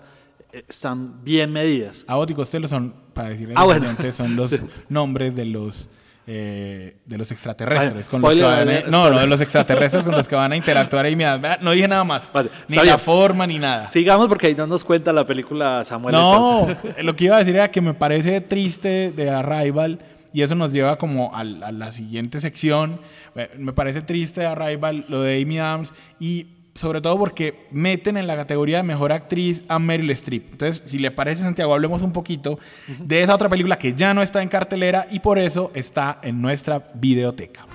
están 0.52 1.24
bien 1.24 1.52
medidas. 1.52 2.04
Abbott 2.08 2.30
y 2.30 2.34
Costello 2.34 2.68
son, 2.68 2.94
para 3.12 3.28
decirles 3.30 3.56
Ah, 3.58 3.62
a 3.62 3.66
los 3.66 3.78
bueno. 3.80 4.12
son 4.12 4.36
los 4.36 4.50
Sí. 4.50 4.58
nombres 4.88 5.34
de 5.36 5.44
los 5.44 5.88
eh, 6.30 6.98
de 7.06 7.16
los 7.16 7.30
extraterrestres. 7.32 8.06
Vale, 8.06 8.10
con 8.10 8.20
los 8.20 8.34
que 8.34 8.42
van 8.42 8.68
a- 8.68 8.72
eh, 8.80 8.84
no, 8.90 9.08
no, 9.10 9.18
de 9.18 9.26
los 9.26 9.40
extraterrestres 9.40 10.04
con 10.04 10.14
los 10.14 10.28
que 10.28 10.34
van 10.36 10.52
a 10.52 10.56
interactuar 10.56 11.06
Amy 11.06 11.24
Adams. 11.24 11.40
Vea, 11.42 11.58
No 11.62 11.70
dije 11.70 11.88
nada 11.88 12.04
más. 12.04 12.30
Vale, 12.30 12.50
ni 12.68 12.76
la 12.76 12.82
bien. 12.82 12.98
forma 12.98 13.46
ni 13.46 13.58
nada. 13.58 13.88
Sigamos 13.88 14.28
porque 14.28 14.48
ahí 14.48 14.54
no 14.54 14.66
nos 14.66 14.84
cuenta 14.84 15.10
la 15.14 15.24
película 15.24 15.82
Samuel. 15.86 16.14
No, 16.14 16.66
entonces. 16.68 17.02
lo 17.02 17.16
que 17.16 17.24
iba 17.24 17.36
a 17.36 17.38
decir 17.38 17.54
era 17.56 17.70
que 17.70 17.80
me 17.80 17.94
parece 17.94 18.42
triste 18.42 19.10
de 19.10 19.30
Arrival 19.30 20.00
y 20.34 20.42
eso 20.42 20.54
nos 20.54 20.70
lleva 20.70 20.98
como 20.98 21.34
al- 21.34 21.62
a, 21.62 21.72
la 21.72 21.90
siguiente 21.92 22.40
sección. 22.40 23.00
Eh, 23.34 23.48
Me 23.56 23.72
parece 23.72 24.02
triste 24.02 24.42
de 24.42 24.48
Arrival 24.48 25.06
lo 25.08 25.22
de 25.22 25.40
Amy 25.40 25.58
Adams 25.58 25.94
y 26.20 26.48
sobre 26.78 27.00
todo 27.00 27.18
porque 27.18 27.66
meten 27.72 28.16
en 28.16 28.28
la 28.28 28.36
categoría 28.36 28.76
de 28.76 28.82
mejor 28.84 29.10
actriz 29.10 29.62
a 29.66 29.80
Meryl 29.80 30.10
Streep. 30.12 30.52
Entonces, 30.52 30.80
si 30.86 30.98
le 31.00 31.10
parece, 31.10 31.42
Santiago, 31.42 31.74
hablemos 31.74 32.02
un 32.02 32.12
poquito 32.12 32.60
de 33.00 33.20
esa 33.20 33.34
otra 33.34 33.48
película 33.48 33.76
que 33.76 33.94
ya 33.94 34.14
no 34.14 34.22
está 34.22 34.42
en 34.42 34.48
cartelera 34.48 35.08
y 35.10 35.18
por 35.18 35.40
eso 35.40 35.72
está 35.74 36.20
en 36.22 36.40
nuestra 36.40 36.92
videoteca. 36.94 37.66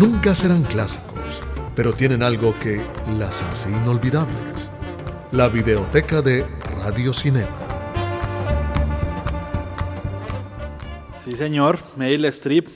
Nunca 0.00 0.34
serán 0.34 0.64
clásicos, 0.64 1.44
pero 1.76 1.92
tienen 1.92 2.24
algo 2.24 2.58
que 2.58 2.80
las 3.16 3.40
hace 3.42 3.70
inolvidables. 3.70 4.72
La 5.30 5.48
videoteca 5.48 6.20
de 6.22 6.44
Radio 6.82 7.12
Cinema. 7.12 7.46
Sí, 11.20 11.36
señor. 11.36 11.78
Meryl 11.96 12.24
Streep, 12.24 12.66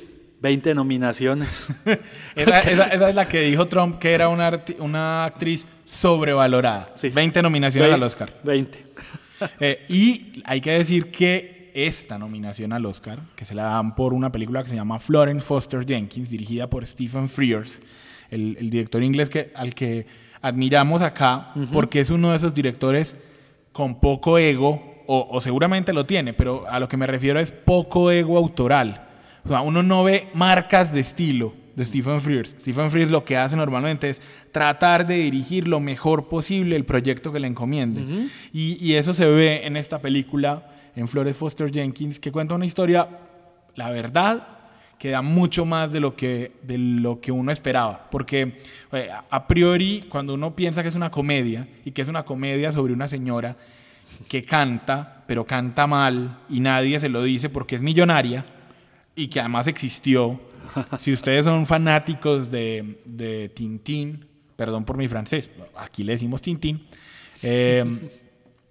20 0.43 0.75
nominaciones. 0.75 1.71
Esa, 2.37 2.61
esa- 2.61 2.89
esa 2.89 3.09
es 3.09 3.15
la 3.15 3.27
que 3.29 3.41
dijo 3.43 3.67
Trump 3.69 3.99
que 3.99 4.13
era 4.13 4.29
una, 4.29 5.25
actriz 5.25 5.67
sobrevalorada. 5.85 6.91
Sí. 6.95 7.11
20 7.11 7.43
nominaciones 7.43 7.89
Ve- 7.91 7.95
al 7.95 8.03
Oscar. 8.03 8.33
20. 8.45 8.79
Eh, 9.59 9.87
y 9.89 10.41
hay 10.45 10.61
que 10.61 10.71
decir 10.71 11.11
que 11.11 11.73
esta 11.75 12.17
nominación 12.17 12.73
al 12.73 12.87
Oscar, 12.87 13.19
que 13.35 13.45
se 13.45 13.57
la 13.57 13.65
dan 13.65 13.97
por 13.97 14.15
una 14.15 14.31
película 14.31 14.63
que 14.63 14.69
se 14.69 14.77
llama 14.77 15.01
Florence 15.01 15.45
Foster 15.45 15.85
Jenkins, 15.85 16.31
dirigida 16.31 16.71
por 16.71 16.87
Stephen 16.87 17.29
Frears, 17.29 17.83
el, 18.31 18.57
el 18.61 18.71
director 18.71 19.03
inglés 19.03 19.29
que, 19.29 19.51
al 19.57 19.75
que 19.75 20.07
admiramos 20.43 21.03
acá, 21.03 21.53
porque 21.73 21.99
es 21.99 22.11
uno 22.11 22.31
de 22.31 22.37
esos 22.37 22.55
directores 22.55 23.17
con 23.73 23.99
poco 23.99 24.39
ego, 24.39 25.03
o, 25.09 25.27
o 25.29 25.41
seguramente 25.41 25.93
lo 25.93 26.07
tiene, 26.07 26.35
pero 26.35 26.65
a 26.69 26.79
lo 26.79 26.87
que 26.87 26.97
me 26.97 27.09
refiero 27.09 27.41
es 27.41 27.51
poco 27.51 28.13
ego 28.13 28.39
autoral. 28.39 29.09
O 29.45 29.49
sea, 29.49 29.61
uno 29.61 29.83
no 29.83 30.05
ve 30.05 30.29
marcas 30.35 30.93
de 30.93 31.01
estilo 31.01 31.55
de 31.75 31.85
Stephen 31.85 32.21
Frears. 32.21 32.57
Stephen 32.59 32.91
Frears 32.91 33.11
lo 33.11 33.25
que 33.25 33.37
hace 33.37 33.57
normalmente 33.57 34.09
es 34.09 34.21
tratar 34.53 35.07
de 35.07 35.17
dirigir 35.17 35.67
lo 35.67 35.81
mejor 35.81 36.29
posible 36.29 36.77
el 36.77 36.85
proyecto 36.85 37.33
que 37.33 37.41
le 37.41 37.49
encomienden. 37.49 38.31
y, 38.53 38.85
y 38.85 38.95
eso 38.95 39.15
se 39.15 39.27
ve 39.27 39.67
en 39.67 39.77
esta 39.77 40.01
película, 40.01 40.71
en 40.95 41.09
Flores 41.09 41.37
Foster 41.37 41.71
Jenkins, 41.73 42.21
que 42.21 42.31
cuenta 42.31 42.55
una 42.55 42.67
historia, 42.67 43.09
la 43.75 43.91
verdad, 43.91 44.47
que 45.03 45.11
da 45.11 45.21
mucho 45.21 45.65
más 45.65 45.91
de 45.91 45.99
lo 45.99 46.15
que, 46.15 46.53
de 46.63 46.79
lo 46.79 47.21
que 47.21 47.33
uno 47.33 47.51
esperaba. 47.51 48.09
Porque 48.09 48.61
eh, 48.93 49.09
a 49.31 49.49
priori, 49.49 50.05
cuando 50.09 50.35
uno 50.35 50.55
piensa 50.55 50.81
que 50.83 50.91
es 50.91 50.95
una 50.95 51.11
comedia, 51.11 51.67
y 51.85 51.91
que 51.91 52.03
es 52.03 52.09
una 52.09 52.23
comedia 52.23 52.71
sobre 52.71 52.93
una 52.93 53.09
señora 53.09 53.57
que 54.29 54.45
canta, 54.45 55.25
pero 55.27 55.45
canta 55.45 55.89
mal, 55.89 56.39
y 56.49 56.61
nadie 56.61 57.01
se 57.01 57.09
lo 57.09 57.25
dice 57.25 57.49
porque 57.49 57.75
es 57.75 57.83
millonaria, 57.83 58.45
y 59.17 59.29
que 59.29 59.41
además 59.41 59.67
existió. 59.67 60.41
Si 60.99 61.13
ustedes 61.13 61.45
son 61.45 61.67
fanáticos 61.67 62.51
de, 62.51 63.01
de 63.05 63.49
Tintín, 63.51 64.25
perdón 64.57 64.85
por 64.85 64.97
mi 64.97 65.09
francés, 65.09 65.51
aquí 65.77 66.03
le 66.05 66.13
decimos 66.13 66.41
Tintín. 66.41 66.87
eh, 67.43 68.19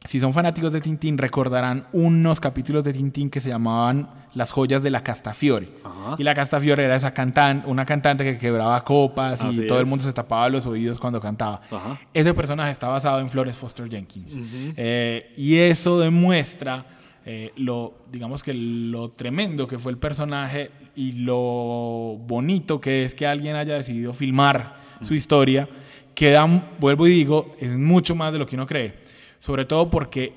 si 0.03 0.19
son 0.19 0.33
fanáticos 0.33 0.73
de 0.73 0.81
Tintín, 0.81 1.15
recordarán 1.15 1.85
unos 1.93 2.39
capítulos 2.39 2.83
de 2.83 2.91
Tintín 2.91 3.29
que 3.29 3.39
se 3.39 3.49
llamaban 3.51 4.09
Las 4.33 4.49
joyas 4.49 4.81
de 4.81 4.89
la 4.89 5.03
Castafiore. 5.03 5.69
Ajá. 5.83 6.15
Y 6.17 6.23
la 6.23 6.33
Castafiore 6.33 6.85
era 6.85 6.95
esa 6.95 7.13
cantante, 7.13 7.67
una 7.69 7.85
cantante 7.85 8.23
que 8.23 8.39
quebraba 8.39 8.83
copas 8.83 9.43
y 9.43 9.47
Así 9.49 9.67
todo 9.67 9.77
el 9.77 9.83
es. 9.83 9.89
mundo 9.91 10.03
se 10.03 10.11
tapaba 10.11 10.49
los 10.49 10.65
oídos 10.65 10.97
cuando 10.97 11.19
cantaba. 11.21 11.61
Ajá. 11.69 11.99
Ese 12.15 12.33
personaje 12.33 12.71
está 12.71 12.87
basado 12.87 13.19
en 13.19 13.29
Flores 13.29 13.55
Foster 13.55 13.87
Jenkins. 13.87 14.35
Eh, 14.75 15.33
y 15.37 15.57
eso 15.57 15.99
demuestra 15.99 16.83
eh, 17.25 17.51
lo, 17.55 17.93
digamos 18.11 18.41
que 18.41 18.53
lo 18.53 19.11
tremendo 19.11 19.67
que 19.67 19.77
fue 19.77 19.91
el 19.91 19.97
personaje 19.97 20.71
y 20.95 21.11
lo 21.13 22.17
bonito 22.19 22.81
que 22.81 23.05
es 23.05 23.13
que 23.13 23.27
alguien 23.27 23.55
haya 23.55 23.75
decidido 23.75 24.13
filmar 24.13 24.81
su 25.01 25.13
historia, 25.13 25.67
que 26.15 26.31
da, 26.31 26.45
vuelvo 26.79 27.07
y 27.07 27.11
digo, 27.11 27.55
es 27.59 27.75
mucho 27.75 28.15
más 28.15 28.33
de 28.33 28.39
lo 28.39 28.45
que 28.45 28.55
uno 28.55 28.67
cree. 28.67 28.93
Sobre 29.39 29.65
todo 29.65 29.89
porque 29.89 30.33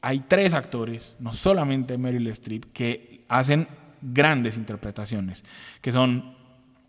hay 0.00 0.20
tres 0.20 0.54
actores, 0.54 1.16
no 1.18 1.34
solamente 1.34 1.98
Meryl 1.98 2.26
Streep, 2.28 2.72
que 2.72 3.24
hacen 3.28 3.68
grandes 4.00 4.56
interpretaciones, 4.56 5.44
que 5.80 5.92
son 5.92 6.37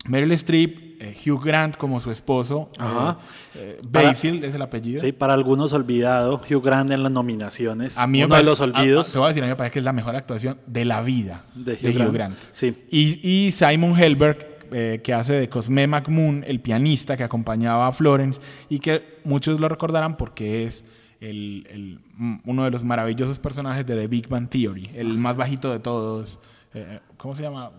Meryl 0.08 0.32
Streep, 0.32 1.00
eh, 1.02 1.16
Hugh 1.26 1.42
Grant 1.44 1.76
como 1.76 2.00
su 2.00 2.10
esposo, 2.10 2.70
Ajá. 2.78 3.18
eh, 3.54 3.78
eh, 3.80 3.86
Para- 3.90 4.06
Bayfield 4.08 4.44
es 4.44 4.54
el 4.54 4.62
apellido. 4.62 5.00
Sí, 5.00 5.12
para 5.12 5.34
algunos 5.34 5.72
olvidado, 5.72 6.40
Hugh 6.48 6.62
Grant 6.62 6.90
en 6.90 7.02
las 7.02 7.12
nominaciones. 7.12 7.98
A 7.98 8.06
mí 8.06 8.22
uno 8.22 8.34
de 8.36 8.42
los 8.44 8.60
olvidos 8.60 9.08
a- 9.08 9.12
te 9.12 9.18
voy 9.18 9.26
a 9.26 9.28
decir, 9.28 9.42
a 9.42 9.46
mí 9.46 9.50
me 9.50 9.56
parece 9.56 9.72
que 9.74 9.78
es 9.80 9.84
la 9.84 9.92
mejor 9.92 10.16
actuación 10.16 10.58
de 10.66 10.84
la 10.84 11.02
vida 11.02 11.44
de 11.54 11.76
de 11.76 11.78
Hugh, 11.88 11.90
Hugh, 11.90 11.94
Grant. 11.96 12.12
Grant. 12.14 12.38
Sí. 12.52 12.84
Y, 12.90 13.28
y 13.46 13.50
Simon 13.52 13.98
Helberg, 13.98 14.46
eh, 14.72 15.00
que 15.02 15.12
hace 15.12 15.34
de 15.34 15.48
Cosme 15.48 15.86
McMoon, 15.86 16.44
el 16.46 16.60
pianista 16.60 17.16
que 17.16 17.24
acompañaba 17.24 17.86
a 17.86 17.92
Florence, 17.92 18.40
y 18.68 18.78
que 18.78 19.18
muchos 19.24 19.58
lo 19.60 19.68
recordarán 19.68 20.16
porque 20.16 20.64
es 20.64 20.84
el- 21.20 21.66
el- 21.70 21.98
mm, 22.16 22.36
uno 22.46 22.64
de 22.64 22.70
los 22.70 22.84
maravillosos 22.84 23.38
personajes 23.38 23.84
de 23.86 23.94
The 23.96 24.06
Big 24.06 24.28
Bang 24.28 24.48
Theory, 24.48 24.90
el 24.94 25.18
más 25.18 25.36
bajito 25.36 25.70
de 25.72 25.78
todos. 25.80 26.38
Eh, 26.72 27.00
¿Cómo 27.16 27.34
se 27.36 27.42
llama? 27.42 27.70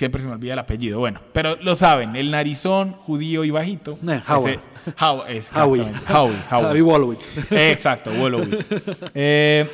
Siempre 0.00 0.22
se 0.22 0.26
me 0.28 0.32
olvida 0.32 0.54
el 0.54 0.58
apellido. 0.58 0.98
Bueno, 0.98 1.20
pero 1.34 1.56
lo 1.56 1.74
saben, 1.74 2.16
el 2.16 2.30
narizón, 2.30 2.92
judío 2.92 3.44
y 3.44 3.50
bajito. 3.50 3.98
Eh. 4.08 4.18
Ese- 4.22 4.58
How- 4.98 5.20
Howie. 5.20 5.40
Howie, 5.54 5.82
Howie. 6.08 6.36
Howie 6.50 6.80
Wolowitz. 6.80 7.36
Exacto, 7.52 8.10
Wolowitz. 8.18 8.66
Eh, 9.14 9.68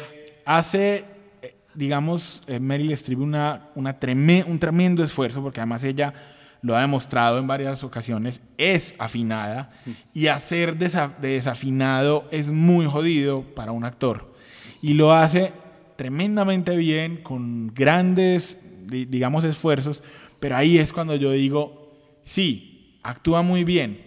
hace, 0.45 1.05
eh, 1.43 1.55
digamos, 1.75 2.43
eh, 2.49 2.59
Meryl 2.59 2.91
Streep 2.91 3.21
una, 3.21 3.69
una 3.77 4.01
treme- 4.01 4.45
un 4.45 4.59
tremendo 4.59 5.05
esfuerzo, 5.05 5.41
porque 5.45 5.61
además 5.61 5.85
ella 5.85 6.13
lo 6.61 6.77
ha 6.77 6.81
demostrado 6.81 7.39
en 7.39 7.47
varias 7.47 7.85
ocasiones, 7.85 8.43
es 8.59 8.97
afinada, 8.99 9.71
y 10.13 10.27
hacer 10.27 10.77
desa- 10.77 11.17
de 11.19 11.29
desafinado 11.29 12.27
es 12.33 12.51
muy 12.51 12.87
jodido 12.87 13.43
para 13.55 13.71
un 13.71 13.85
actor. 13.85 14.35
Y 14.83 14.95
lo 14.95 15.13
hace 15.13 15.53
tremendamente 15.95 16.75
bien, 16.77 17.19
con 17.23 17.73
grandes, 17.73 18.61
digamos, 18.87 19.45
esfuerzos, 19.45 20.03
pero 20.41 20.57
ahí 20.57 20.79
es 20.79 20.93
cuando 20.93 21.15
yo 21.17 21.31
digo, 21.33 22.21
sí, 22.25 22.99
actúa 23.03 23.43
muy 23.43 23.65
bien, 23.65 24.01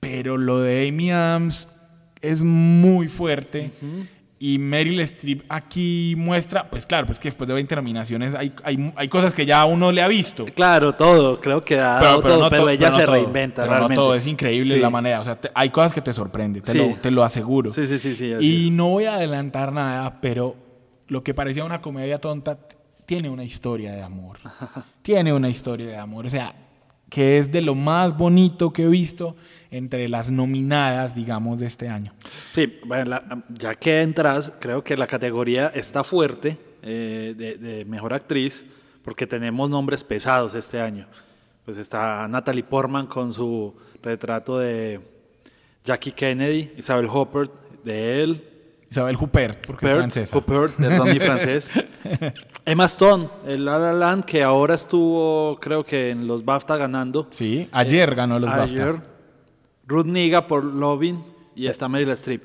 pero 0.00 0.36
lo 0.36 0.58
de 0.60 0.88
Amy 0.88 1.10
Adams 1.10 1.68
es 2.20 2.42
muy 2.42 3.08
fuerte. 3.08 3.70
Y 4.40 4.58
Meryl 4.58 5.00
Streep 5.00 5.42
aquí 5.48 6.14
muestra, 6.16 6.70
pues 6.70 6.86
claro, 6.86 7.06
pues 7.06 7.18
que 7.18 7.26
después 7.26 7.48
de 7.48 7.54
20 7.54 7.74
nominaciones 7.74 8.36
hay, 8.36 8.52
hay, 8.62 8.92
hay 8.94 9.08
cosas 9.08 9.34
que 9.34 9.44
ya 9.44 9.64
uno 9.64 9.90
le 9.90 10.00
ha 10.00 10.06
visto. 10.06 10.44
Claro, 10.46 10.94
todo, 10.94 11.40
creo 11.40 11.60
que 11.60 11.74
ha 11.74 11.94
dado 12.00 12.20
todo, 12.22 12.48
pero, 12.48 12.68
ella 12.68 12.90
no 12.90 12.98
se 12.98 13.04
todo, 13.04 13.14
reinventa 13.16 13.62
pero 13.62 13.72
realmente. 13.74 13.94
No 13.96 14.00
todo, 14.02 14.14
es 14.14 14.26
increíble 14.28 14.74
Sí. 14.76 14.80
la 14.80 14.90
manera. 14.90 15.18
O 15.20 15.24
sea, 15.24 15.40
te- 15.40 15.50
hay 15.56 15.70
cosas 15.70 15.92
que 15.92 16.02
te 16.02 16.12
sorprenden, 16.12 16.62
te, 16.62 16.70
Sí. 16.70 16.78
lo, 16.78 16.94
te 17.00 17.10
lo 17.10 17.24
aseguro. 17.24 17.72
Sí, 17.72 17.84
sí, 17.88 17.98
sí, 17.98 18.14
sí. 18.14 18.32
Y 18.40 18.70
no 18.70 18.90
voy 18.90 19.06
a 19.06 19.14
adelantar 19.16 19.72
nada, 19.72 20.20
pero 20.20 20.54
lo 21.08 21.24
que 21.24 21.34
parecía 21.34 21.64
una 21.64 21.80
comedia 21.82 22.20
tonta 22.20 22.56
tiene 23.08 23.30
una 23.30 23.42
historia 23.42 23.92
de 23.92 24.02
amor. 24.02 24.36
tiene 25.00 25.32
una 25.32 25.48
historia 25.48 25.86
de 25.86 25.96
amor. 25.96 26.26
O 26.26 26.30
sea, 26.30 26.54
que 27.08 27.38
es 27.38 27.50
de 27.50 27.62
lo 27.62 27.74
más 27.74 28.14
bonito 28.18 28.70
que 28.70 28.82
he 28.82 28.86
visto 28.86 29.34
entre 29.70 30.06
las 30.10 30.30
nominadas, 30.30 31.14
digamos, 31.14 31.58
de 31.58 31.66
este 31.66 31.88
año. 31.88 32.12
Sí, 32.54 32.78
bueno, 32.84 33.06
la- 33.06 33.44
ya 33.48 33.74
que 33.74 34.02
entras, 34.02 34.52
creo 34.60 34.84
que 34.84 34.94
la 34.94 35.06
categoría 35.06 35.68
está 35.68 36.04
fuerte 36.04 36.58
eh, 36.82 37.34
de, 37.34 37.56
de 37.56 37.84
mejor 37.86 38.12
actriz, 38.12 38.62
porque 39.02 39.26
tenemos 39.26 39.70
nombres 39.70 40.04
pesados 40.04 40.52
este 40.54 40.78
año. 40.78 41.06
Pues 41.64 41.78
está 41.78 42.28
Natalie 42.28 42.62
Portman 42.62 43.06
con 43.06 43.32
su 43.32 43.74
retrato 44.02 44.58
de 44.58 45.00
Jackie 45.82 46.12
Kennedy, 46.12 46.72
Isabel 46.76 47.06
Huppert 47.06 47.50
de 47.84 48.22
él, 48.22 48.44
Isabel 48.90 49.16
Huppert, 49.20 49.66
porque 49.66 49.84
es 49.86 49.92
Huppert, 49.92 49.98
francesa. 49.98 50.38
Huppert, 50.38 50.76
de 50.78 50.96
Ronnie 50.98 51.20
francés. 51.20 51.70
Emma 52.64 52.86
Stone, 52.86 53.28
el 53.46 53.64
La 53.64 53.78
La 53.78 53.92
Land, 53.92 54.24
que 54.24 54.42
ahora 54.42 54.74
estuvo, 54.74 55.58
creo 55.60 55.84
que 55.84 56.10
en 56.10 56.26
los 56.26 56.44
BAFTA 56.44 56.76
ganando. 56.76 57.28
Sí, 57.30 57.68
ayer 57.72 58.14
ganó 58.14 58.38
los 58.38 58.50
Ayer, 58.50 58.92
BAFTA. 58.94 59.04
Ruth 59.86 60.06
Niga 60.06 60.46
por 60.46 60.64
Lovin 60.64 61.22
y 61.54 61.66
está 61.66 61.88
Meryl 61.88 62.10
Streep. 62.10 62.42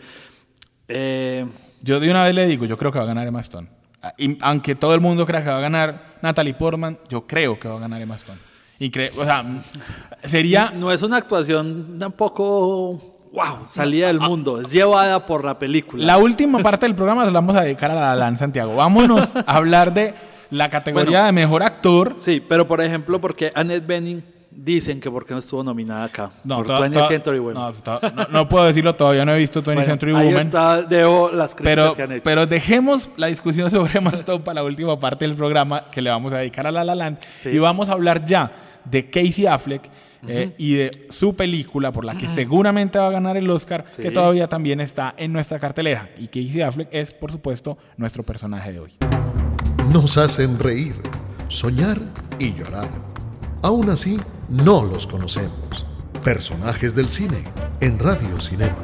Eh, 0.87 1.45
Yo 1.81 1.99
de 1.99 2.09
una 2.09 2.23
vez 2.25 2.35
le 2.35 2.45
digo, 2.47 2.65
yo 2.65 2.77
creo 2.77 2.91
que 2.91 2.97
va 2.99 3.03
a 3.05 3.07
ganar 3.07 3.27
Emma 3.27 3.41
Stone. 3.41 3.67
Ah, 4.01 4.13
y 4.17 4.37
aunque 4.41 4.75
todo 4.75 4.93
el 4.95 5.01
mundo 5.01 5.25
crea 5.25 5.43
que 5.43 5.49
va 5.49 5.57
a 5.57 5.61
ganar 5.61 6.15
Natalie 6.21 6.53
Portman, 6.53 6.99
yo 7.09 7.25
creo 7.25 7.57
que 7.59 7.67
va 7.69 7.75
a 7.77 7.79
ganar 7.79 8.01
Emma 8.01 8.15
Stone. 8.15 8.39
Incre- 8.79 9.11
o 9.17 9.23
sea, 9.23 9.45
sería 10.25 10.71
no 10.71 10.91
es 10.91 11.01
una 11.03 11.17
actuación 11.17 11.97
tampoco, 11.99 13.12
wow, 13.33 13.63
salida 13.65 14.07
del 14.07 14.19
mundo. 14.19 14.61
Es 14.61 14.71
llevada 14.71 15.25
por 15.25 15.43
la 15.43 15.57
película. 15.59 16.05
La 16.05 16.17
última 16.17 16.59
parte 16.59 16.85
del 16.85 16.95
programa 16.95 17.25
se 17.25 17.31
la 17.31 17.39
vamos 17.39 17.55
a 17.55 17.61
dedicar 17.61 17.91
a 17.91 18.15
la 18.15 18.35
Santiago. 18.37 18.75
Vámonos 18.75 19.35
a 19.35 19.41
hablar 19.47 19.93
de 19.93 20.13
la 20.51 20.69
categoría 20.69 21.21
Bueno. 21.21 21.25
de 21.25 21.31
mejor 21.33 21.63
actor. 21.63 22.13
Sí, 22.17 22.41
pero 22.47 22.67
por 22.67 22.79
ejemplo, 22.81 23.19
porque 23.19 23.51
Annette 23.55 23.85
Bening 23.87 24.23
dicen 24.55 24.99
que 25.01 25.09
por 25.09 25.25
qué 25.25 25.33
no 25.33 25.39
estuvo 25.39 25.63
nominada 25.63 26.03
acá. 26.03 26.29
por 26.47 26.67
to- 26.67 26.77
20th 26.77 26.93
to- 26.93 27.07
Century 27.07 27.39
Women. 27.39 27.55
no, 27.55 27.71
no- 28.15 28.27
no 28.29 28.47
puedo 28.47 28.65
decirlo, 28.65 28.93
todavía 28.93 29.25
no 29.25 29.33
he 29.33 29.39
visto 29.39 29.61
20th 29.61 29.65
Bueno, 29.65 29.83
Century 29.83 30.15
ahí 30.15 30.27
Woman. 30.27 30.41
está, 30.41 30.81
debo 30.83 31.31
las 31.31 31.55
críticas 31.55 31.75
Pero, 31.75 31.95
que 31.95 32.01
han 32.03 32.11
hecho. 32.11 32.21
pero 32.23 32.45
dejemos 32.45 33.09
la 33.17 33.27
discusión 33.27 33.71
sobre 33.71 33.93
Stone 34.13 34.41
para 34.43 34.61
la 34.61 34.63
última 34.63 34.99
parte 34.99 35.25
del 35.27 35.33
programa 35.35 35.85
que 35.89 36.03
le 36.03 36.11
vamos 36.11 36.33
a 36.33 36.37
dedicar 36.37 36.67
a 36.67 36.71
La 36.71 36.83
La 36.83 36.93
Land 36.93 37.17
Sí. 37.39 37.49
y 37.49 37.57
vamos 37.57 37.89
a 37.89 37.93
hablar 37.93 38.23
ya 38.25 38.51
de 38.85 39.09
Casey 39.09 39.47
Affleck 39.47 39.89
eh, 40.27 40.53
y 40.57 40.73
de 40.75 41.07
su 41.09 41.35
película 41.35 41.91
por 41.91 42.05
la 42.05 42.17
que 42.17 42.27
seguramente 42.27 42.99
va 42.99 43.07
a 43.07 43.11
ganar 43.11 43.37
el 43.37 43.49
Oscar 43.49 43.85
Sí. 43.89 44.01
que 44.03 44.11
todavía 44.11 44.47
también 44.47 44.79
está 44.81 45.13
en 45.17 45.33
nuestra 45.33 45.59
cartelera 45.59 46.09
y 46.17 46.27
Casey 46.27 46.61
Affleck 46.61 46.87
es 46.91 47.11
por 47.11 47.31
supuesto 47.31 47.77
nuestro 47.97 48.23
personaje 48.23 48.71
de 48.71 48.79
hoy. 48.79 48.93
Nos 49.91 50.17
hacen 50.17 50.57
reír, 50.59 50.95
soñar 51.47 51.97
y 52.39 52.53
llorar. 52.53 52.89
Aún 53.61 53.89
así, 53.89 54.17
no 54.49 54.83
los 54.83 55.07
conocemos. 55.07 55.85
Personajes 56.23 56.95
del 56.95 57.09
cine 57.09 57.43
en 57.81 57.99
Radio 57.99 58.39
Cinema. 58.39 58.75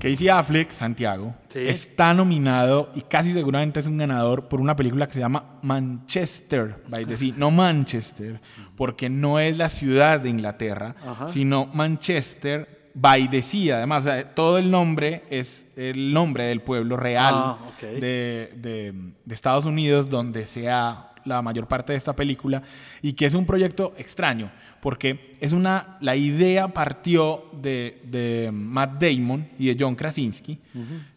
Casey 0.00 0.28
Affleck, 0.28 0.70
Santiago, 0.72 1.34
Sí. 1.48 1.60
está 1.68 2.14
nominado 2.14 2.90
y 2.94 3.02
casi 3.02 3.32
seguramente 3.32 3.78
es 3.80 3.86
un 3.86 3.98
ganador 3.98 4.48
por 4.48 4.60
una 4.60 4.74
película 4.74 5.06
que 5.06 5.12
se 5.14 5.20
llama 5.20 5.58
Manchester 5.62 6.82
by 6.88 7.04
the 7.04 7.16
Sea. 7.16 7.34
No 7.36 7.50
Manchester, 7.50 8.40
porque 8.76 9.08
no 9.10 9.38
es 9.38 9.56
la 9.56 9.68
ciudad 9.68 10.20
de 10.20 10.30
Inglaterra, 10.30 10.94
Ajá. 11.06 11.28
sino 11.28 11.66
Manchester 11.66 12.90
by 12.94 13.28
the 13.30 13.42
Sea. 13.42 13.76
Además, 13.76 14.06
eh, 14.06 14.26
todo 14.34 14.58
el 14.58 14.70
nombre 14.70 15.24
es 15.30 15.68
el 15.76 16.12
nombre 16.12 16.44
del 16.44 16.60
pueblo 16.62 16.96
real 16.96 17.34
Ah, 17.36 17.58
ok. 17.68 17.80
de, 18.00 18.52
de- 18.56 19.12
de 19.24 19.34
Estados 19.34 19.64
Unidos, 19.64 20.08
donde 20.10 20.46
se 20.46 20.68
ha 20.70 21.09
la 21.24 21.42
mayor 21.42 21.66
parte 21.66 21.92
de 21.92 21.96
esta 21.96 22.14
película, 22.14 22.62
y 23.02 23.12
que 23.12 23.26
es 23.26 23.34
un 23.34 23.46
proyecto 23.46 23.94
extraño, 23.96 24.50
porque 24.80 25.32
es 25.40 25.52
una, 25.52 25.98
la 26.00 26.16
idea 26.16 26.68
partió 26.68 27.44
de, 27.60 28.02
de 28.04 28.50
Matt 28.52 29.02
Damon 29.02 29.48
y 29.58 29.66
de 29.66 29.76
John 29.78 29.94
Krasinski. 29.94 30.58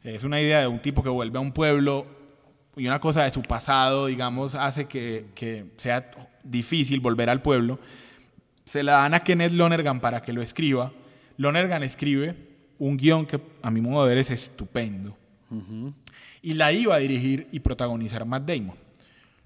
Es 0.03 0.23
una 0.23 0.41
idea 0.41 0.61
de 0.61 0.67
un 0.67 0.79
tipo 0.79 1.03
que 1.03 1.09
vuelve 1.09 1.37
a 1.37 1.41
un 1.41 1.51
pueblo 1.51 2.05
y 2.75 2.87
una 2.87 2.99
cosa 2.99 3.23
de 3.23 3.29
su 3.29 3.41
pasado, 3.41 4.07
digamos, 4.07 4.55
hace 4.55 4.85
que, 4.85 5.25
que 5.35 5.65
sea 5.77 6.09
difícil 6.43 6.99
volver 6.99 7.29
al 7.29 7.41
pueblo. 7.41 7.79
Se 8.65 8.81
la 8.81 8.93
dan 8.93 9.13
a 9.13 9.19
Kenneth 9.19 9.51
Lonergan 9.51 9.99
para 9.99 10.21
que 10.21 10.33
lo 10.33 10.41
escriba. 10.41 10.91
Lonergan 11.37 11.83
escribe 11.83 12.35
un 12.79 12.97
guion 12.97 13.25
que 13.25 13.39
a 13.61 13.71
mi 13.71 13.81
modo 13.81 14.03
de 14.03 14.09
ver 14.09 14.17
es 14.17 14.31
estupendo. 14.31 15.15
Y 16.41 16.55
la 16.55 16.71
iba 16.71 16.95
a 16.95 16.97
dirigir 16.97 17.47
y 17.51 17.59
protagonizar 17.59 18.25
Matt 18.25 18.43
Damon. 18.45 18.75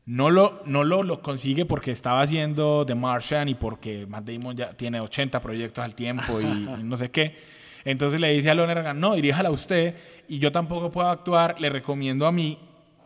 No 0.07 0.29
lo, 0.31 0.61
no 0.65 0.83
lo, 0.83 1.03
lo 1.03 1.21
consigue 1.21 1.65
porque 1.65 1.91
estaba 1.91 2.21
haciendo 2.21 2.85
The 2.85 2.95
Martian 2.95 3.49
y 3.49 3.55
porque 3.55 4.05
Matt 4.07 4.23
Damon 4.25 4.55
ya 4.57 4.71
tiene 4.71 4.99
80 5.01 5.39
proyectos 5.41 5.83
al 5.83 5.93
tiempo 5.95 6.39
y, 6.41 6.45
y 6.45 6.83
no 6.83 6.95
sé 6.97 7.11
qué. 7.11 7.37
Entonces 7.85 8.19
le 8.19 8.31
dice 8.31 8.49
a 8.49 8.53
Lonergan, 8.55 8.99
no, 8.99 9.13
diríjala 9.15 9.51
usted 9.51 9.95
y 10.29 10.39
yo 10.39 10.51
tampoco 10.51 10.91
puedo 10.91 11.09
actuar, 11.09 11.59
le 11.59 11.69
recomiendo 11.69 12.25
a 12.25 12.31
mí, 12.31 12.57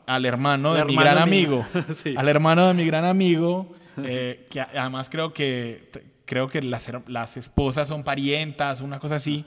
al 0.06 0.26
hermano 0.26 0.74
de 0.76 0.86
mi 0.86 0.96
gran 0.96 1.18
amigo, 1.18 1.66
Sí. 1.96 2.14
al 2.16 2.30
hermano 2.30 2.68
de 2.68 2.74
mi 2.76 2.86
gran 2.86 3.06
amigo, 3.06 3.74
eh, 4.04 4.48
que 4.50 4.62
a- 4.62 4.70
además 4.78 5.10
creo 5.10 5.34
que 5.34 5.90
creo 6.26 6.48
que 6.50 6.62
las, 6.62 6.90
las 7.08 7.36
esposas 7.36 7.88
son 7.90 8.04
parientas, 8.04 8.80
una 8.80 9.00
cosa 9.00 9.16
así, 9.16 9.44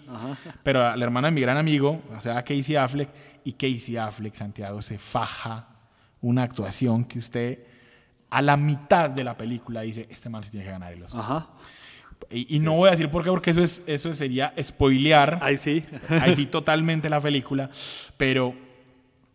pero 0.62 0.84
al 0.84 1.00
hermano 1.02 1.28
de 1.28 1.32
mi 1.32 1.40
gran 1.40 1.56
amigo, 1.56 2.02
o 2.14 2.20
sea, 2.20 2.42
Casey 2.42 2.76
Affleck, 2.76 3.08
y 3.44 3.52
Casey 3.54 3.96
Affleck, 3.96 4.34
Santiago, 4.34 4.82
se 4.82 4.98
faja 4.98 5.68
una 6.24 6.42
actuación 6.42 7.04
que 7.04 7.18
usted 7.18 7.58
a 8.30 8.42
la 8.42 8.56
mitad 8.56 9.10
de 9.10 9.22
la 9.22 9.36
película 9.36 9.82
dice, 9.82 10.06
este 10.10 10.28
man 10.28 10.42
se 10.42 10.50
tiene 10.50 10.64
que 10.64 10.72
ganar 10.72 10.92
el 10.92 11.02
Oscar. 11.02 11.20
Ajá. 11.20 11.48
Y, 12.30 12.56
y 12.56 12.58
no 12.60 12.72
voy 12.72 12.88
a 12.88 12.92
decir 12.92 13.10
por 13.10 13.22
qué, 13.22 13.30
porque 13.30 13.50
eso, 13.50 13.62
es, 13.62 13.82
eso 13.86 14.12
sería 14.14 14.54
spoilear 14.60 15.38
Ahí 15.42 15.58
sí. 15.58 15.84
ahí 16.08 16.34
sí 16.34 16.46
totalmente 16.46 17.10
la 17.10 17.20
película, 17.20 17.70
pero 18.16 18.54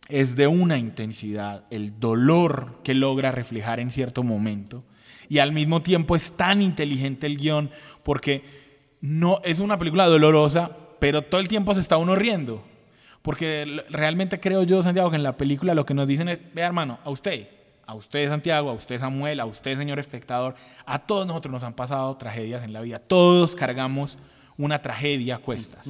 es 0.07 0.35
de 0.35 0.47
una 0.47 0.77
intensidad, 0.77 1.65
el 1.69 1.99
dolor 1.99 2.79
que 2.83 2.95
logra 2.95 3.31
reflejar 3.31 3.79
en 3.79 3.91
cierto 3.91 4.23
momento, 4.23 4.83
y 5.29 5.37
al 5.37 5.51
mismo 5.51 5.83
tiempo 5.83 6.15
es 6.15 6.31
tan 6.31 6.63
inteligente 6.63 7.27
el 7.27 7.37
guion, 7.37 7.69
porque 8.03 8.43
no 8.99 9.41
es 9.43 9.59
una 9.59 9.77
película 9.77 10.07
dolorosa, 10.07 10.75
pero 10.99 11.21
todo 11.21 11.39
el 11.39 11.47
tiempo 11.47 11.75
se 11.75 11.81
está 11.81 11.97
uno 11.97 12.15
riendo. 12.15 12.63
Porque 13.21 13.83
realmente 13.89 14.39
creo 14.39 14.63
yo, 14.63 14.81
Santiago, 14.81 15.09
que 15.09 15.17
en 15.17 15.23
la 15.23 15.37
película 15.37 15.73
lo 15.73 15.85
que 15.85 15.93
nos 15.93 16.07
dicen 16.07 16.29
es, 16.29 16.41
vea 16.53 16.67
hermano, 16.67 16.99
a 17.03 17.09
usted, 17.09 17.47
a 17.85 17.93
usted 17.95 18.29
Santiago, 18.29 18.69
a 18.69 18.73
usted 18.73 18.97
Samuel, 18.97 19.39
a 19.39 19.45
usted 19.45 19.77
señor 19.77 19.99
espectador, 19.99 20.55
a 20.85 20.99
todos 20.99 21.27
nosotros 21.27 21.51
nos 21.51 21.63
han 21.63 21.73
pasado 21.73 22.15
tragedias 22.17 22.63
en 22.63 22.71
la 22.71 22.81
vida, 22.81 22.99
todos 22.99 23.55
cargamos 23.55 24.17
una 24.57 24.81
tragedia 24.81 25.35
a 25.35 25.39
cuestas. 25.39 25.89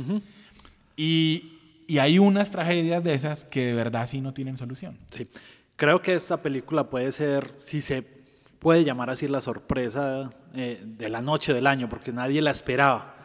Y, 0.95 1.59
y 1.87 1.97
hay 1.99 2.19
unas 2.19 2.51
tragedias 2.51 3.03
de 3.03 3.13
esas 3.13 3.45
que 3.45 3.67
de 3.67 3.73
verdad 3.73 4.07
sí 4.07 4.21
no 4.21 4.33
tienen 4.33 4.57
solución. 4.57 4.97
Sí. 5.11 5.27
Creo 5.75 6.01
que 6.01 6.13
esta 6.13 6.41
película 6.41 6.89
puede 6.89 7.11
ser, 7.11 7.55
si 7.59 7.81
se 7.81 8.03
puede 8.59 8.83
llamar 8.83 9.09
así, 9.09 9.27
la 9.27 9.41
sorpresa 9.41 10.29
eh, 10.53 10.83
de 10.85 11.09
la 11.09 11.21
noche 11.21 11.53
del 11.53 11.67
año, 11.67 11.89
porque 11.89 12.11
nadie 12.11 12.41
la 12.41 12.51
esperaba. 12.51 13.15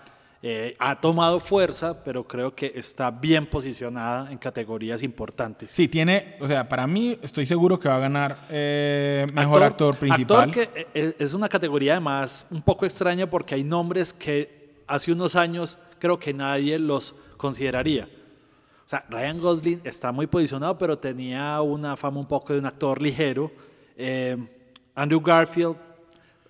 Eh, 0.47 0.75
ha 0.79 1.01
tomado 1.01 1.41
fuerza, 1.41 2.05
pero 2.05 2.29
creo 2.29 2.55
que 2.55 2.71
está 2.75 3.11
bien 3.11 3.47
posicionada 3.47 4.31
en 4.31 4.37
categorías 4.37 5.03
importantes. 5.03 5.73
Sí, 5.73 5.89
tiene, 5.89 6.37
o 6.39 6.47
sea, 6.47 6.69
para 6.69 6.87
mí 6.87 7.19
estoy 7.23 7.47
seguro 7.47 7.81
que 7.81 7.89
va 7.89 7.97
a 7.97 8.01
ganar 8.01 8.37
eh, 8.51 9.27
mejor 9.33 9.63
actor, 9.63 9.97
principal. 9.97 10.51
Actor 10.51 10.69
que 10.69 10.87
eh, 10.93 11.17
es 11.19 11.33
una 11.33 11.49
categoría 11.49 11.93
además 11.93 12.47
un 12.51 12.61
poco 12.61 12.85
extraña 12.85 13.31
porque 13.31 13.55
hay 13.55 13.65
nombres 13.65 14.13
que 14.13 14.83
hace 14.87 15.13
unos 15.13 15.35
años 15.35 15.79
creo 15.99 16.19
que 16.19 16.35
nadie 16.35 16.79
los 16.79 17.15
consideraría. 17.39 18.05
O 18.05 18.89
sea, 18.89 19.03
Ryan 19.09 19.41
Gosling 19.41 19.81
está 19.83 20.13
muy 20.13 20.27
posicionado, 20.27 20.77
pero 20.77 20.99
tenía 20.99 21.59
una 21.63 21.97
fama 21.97 22.21
un 22.21 22.29
poco 22.29 22.53
de 22.53 22.59
un 22.59 22.67
actor 22.67 23.01
ligero. 23.01 23.51
Eh, 23.97 24.37
Andrew 24.95 25.23
Garfield, 25.23 25.77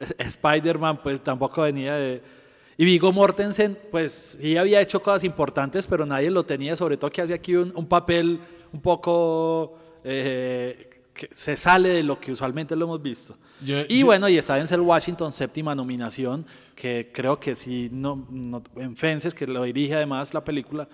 Spider-Man, 0.18 1.00
pues 1.00 1.22
tampoco 1.22 1.62
venía 1.62 1.94
de... 1.94 2.43
Y 2.76 2.84
Viggo 2.84 3.12
Mortensen, 3.12 3.78
pues 3.90 4.38
sí 4.40 4.56
había 4.56 4.80
hecho 4.80 5.00
cosas 5.00 5.24
importantes, 5.24 5.86
pero 5.86 6.04
nadie 6.06 6.30
lo 6.30 6.42
tenía, 6.44 6.74
sobre 6.76 6.96
todo 6.96 7.10
que 7.10 7.22
hace 7.22 7.34
aquí 7.34 7.54
un, 7.54 7.72
un 7.76 7.86
papel 7.86 8.40
un 8.72 8.80
poco... 8.80 9.78
eh, 10.04 10.90
que 11.14 11.30
se 11.32 11.56
sale 11.56 11.90
de 11.90 12.02
lo 12.02 12.18
que 12.18 12.32
usualmente 12.32 12.74
lo 12.74 12.86
hemos 12.86 13.00
visto. 13.00 13.36
Yo- 13.64 13.82
y 13.88 14.00
yo- 14.00 14.06
bueno, 14.06 14.28
y 14.28 14.36
está 14.36 14.56
Denzel 14.56 14.80
Washington, 14.80 15.30
séptima 15.30 15.72
nominación, 15.72 16.44
que 16.74 17.12
creo 17.14 17.38
que 17.38 17.54
sí, 17.54 17.88
no, 17.92 18.26
no- 18.30 18.64
en 18.74 18.96
Fences, 18.96 19.32
que 19.32 19.46
lo 19.46 19.62
dirige 19.62 19.94
además 19.94 20.34
la 20.34 20.42
película, 20.42 20.88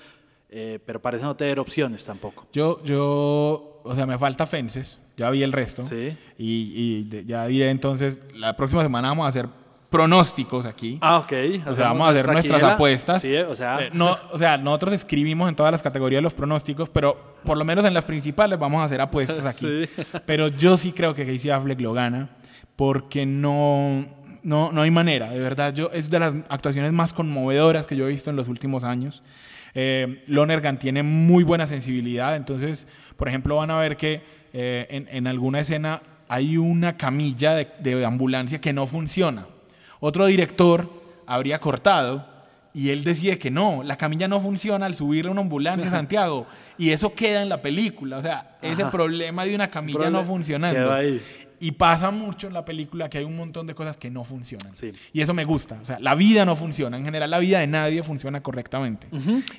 eh, 0.50 0.78
pero 0.84 1.00
parece 1.00 1.24
no 1.24 1.34
tener 1.34 1.58
opciones 1.58 2.04
tampoco. 2.04 2.46
Yo, 2.52 2.84
yo, 2.84 3.80
o 3.82 3.94
sea, 3.94 4.04
me 4.04 4.18
falta 4.18 4.46
Fences, 4.46 5.00
ya 5.16 5.30
vi 5.30 5.42
el 5.42 5.52
resto. 5.52 5.82
Sí. 5.84 6.14
Y, 6.36 6.72
y 6.74 7.04
de- 7.04 7.24
ya 7.24 7.46
diré 7.46 7.70
entonces, 7.70 8.18
la 8.34 8.54
próxima 8.56 8.82
semana 8.82 9.08
vamos 9.08 9.24
a 9.24 9.28
hacer 9.28 9.48
pronósticos 9.90 10.64
aquí. 10.66 10.98
Ah, 11.00 11.18
ok. 11.18 11.32
O 11.66 11.74
sea, 11.74 11.88
vamos 11.88 12.06
a 12.06 12.10
hacer 12.10 12.24
nuestra 12.26 12.32
nuestras 12.32 12.58
quiniela. 12.58 12.74
apuestas. 12.74 13.22
Sí, 13.22 13.36
o 13.36 13.54
sea, 13.54 13.80
Eh, 13.82 13.90
no, 13.92 14.16
o 14.32 14.38
sea, 14.38 14.56
nosotros 14.56 14.92
escribimos 14.94 15.48
en 15.48 15.56
todas 15.56 15.72
las 15.72 15.82
categorías 15.82 16.22
los 16.22 16.32
pronósticos, 16.32 16.88
pero 16.88 17.36
por 17.44 17.56
lo 17.56 17.64
menos 17.64 17.84
en 17.84 17.92
las 17.92 18.04
principales 18.04 18.58
vamos 18.58 18.80
a 18.80 18.84
hacer 18.84 19.00
apuestas 19.00 19.44
aquí. 19.44 19.66
Sí. 19.86 20.02
Pero 20.26 20.48
yo 20.48 20.76
sí 20.76 20.92
creo 20.92 21.14
que 21.14 21.26
Casey 21.26 21.50
Affleck 21.50 21.80
lo 21.80 21.92
gana 21.92 22.30
porque 22.76 23.26
no, 23.26 24.06
no, 24.42 24.72
no 24.72 24.82
hay 24.82 24.90
manera. 24.90 25.30
De 25.30 25.38
verdad, 25.38 25.74
yo 25.74 25.90
es 25.92 26.08
de 26.08 26.18
las 26.20 26.34
actuaciones 26.48 26.92
más 26.92 27.12
conmovedoras 27.12 27.84
que 27.86 27.96
yo 27.96 28.06
he 28.06 28.08
visto 28.10 28.30
en 28.30 28.36
los 28.36 28.48
últimos 28.48 28.84
años. 28.84 29.22
Eh, 29.74 30.22
Lonergan 30.26 30.78
tiene 30.78 31.02
muy 31.02 31.44
buena 31.44 31.66
sensibilidad, 31.66 32.34
entonces, 32.36 32.86
por 33.16 33.28
ejemplo, 33.28 33.56
van 33.56 33.70
a 33.70 33.78
ver 33.78 33.96
que 33.96 34.22
eh, 34.52 34.86
en, 34.90 35.08
en 35.10 35.26
alguna 35.26 35.60
escena 35.60 36.02
hay 36.28 36.56
una 36.56 36.96
camilla 36.96 37.54
de, 37.54 37.68
de 37.80 38.04
ambulancia 38.04 38.60
que 38.60 38.72
no 38.72 38.86
funciona. 38.86 39.46
Otro 40.00 40.26
director 40.26 40.88
habría 41.26 41.58
cortado 41.60 42.26
y 42.72 42.90
él 42.90 43.04
decide 43.04 43.38
que 43.38 43.50
no, 43.50 43.82
la 43.82 43.96
camilla 43.96 44.28
no 44.28 44.40
funciona 44.40 44.86
al 44.86 44.94
subirle 44.94 45.30
una 45.30 45.40
ambulancia 45.42 45.88
a 45.88 45.90
Santiago. 45.98 46.46
Y 46.78 46.90
eso 46.90 47.14
queda 47.14 47.42
en 47.42 47.48
la 47.48 47.60
película. 47.60 48.18
O 48.18 48.22
sea, 48.22 48.58
ese 48.62 48.82
Ajá. 48.82 48.90
problema 48.90 49.44
de 49.44 49.54
una 49.54 49.68
camilla 49.68 50.10
no 50.10 50.24
funcionando. 50.24 50.80
queda 50.80 50.96
ahí. 50.96 51.20
Y 51.62 51.72
pasa 51.72 52.10
mucho 52.10 52.46
en 52.46 52.54
la 52.54 52.64
película 52.64 53.10
que 53.10 53.18
hay 53.18 53.24
un 53.24 53.36
montón 53.36 53.66
de 53.66 53.74
cosas 53.74 53.98
que 53.98 54.08
no 54.08 54.24
funcionan. 54.24 54.74
Sí. 54.74 54.92
Y 55.12 55.20
eso 55.20 55.34
me 55.34 55.44
gusta. 55.44 55.78
O 55.82 55.84
sea, 55.84 55.98
la 56.00 56.14
vida 56.14 56.46
no 56.46 56.56
funciona. 56.56 56.96
En 56.96 57.04
general, 57.04 57.30
la 57.30 57.38
vida 57.38 57.58
de 57.58 57.66
nadie 57.66 58.02
funciona 58.02 58.42
correctamente. 58.42 59.08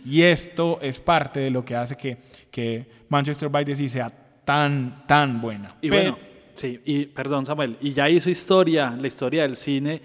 Y 0.04 0.24
esto 0.24 0.80
es 0.82 1.00
parte 1.00 1.42
de 1.42 1.52
lo 1.52 1.64
que 1.64 1.76
hace 1.76 1.96
que, 1.96 2.18
que 2.50 2.88
Manchester 3.08 3.50
by 3.50 3.66
the 3.66 3.76
Sea 3.76 3.88
sea 3.88 4.12
tan, 4.44 5.06
tan 5.06 5.40
buena. 5.42 5.70
Y 5.80 5.90
bueno, 5.90 6.18
sí, 6.56 6.80
y 6.86 7.06
perdón 7.06 7.46
Samuel, 7.46 7.78
y 7.82 7.94
ya 7.94 8.10
hizo 8.10 8.32
historia, 8.32 8.98
la 9.00 9.06
historia 9.06 9.44
del 9.44 9.56
cine, 9.56 10.02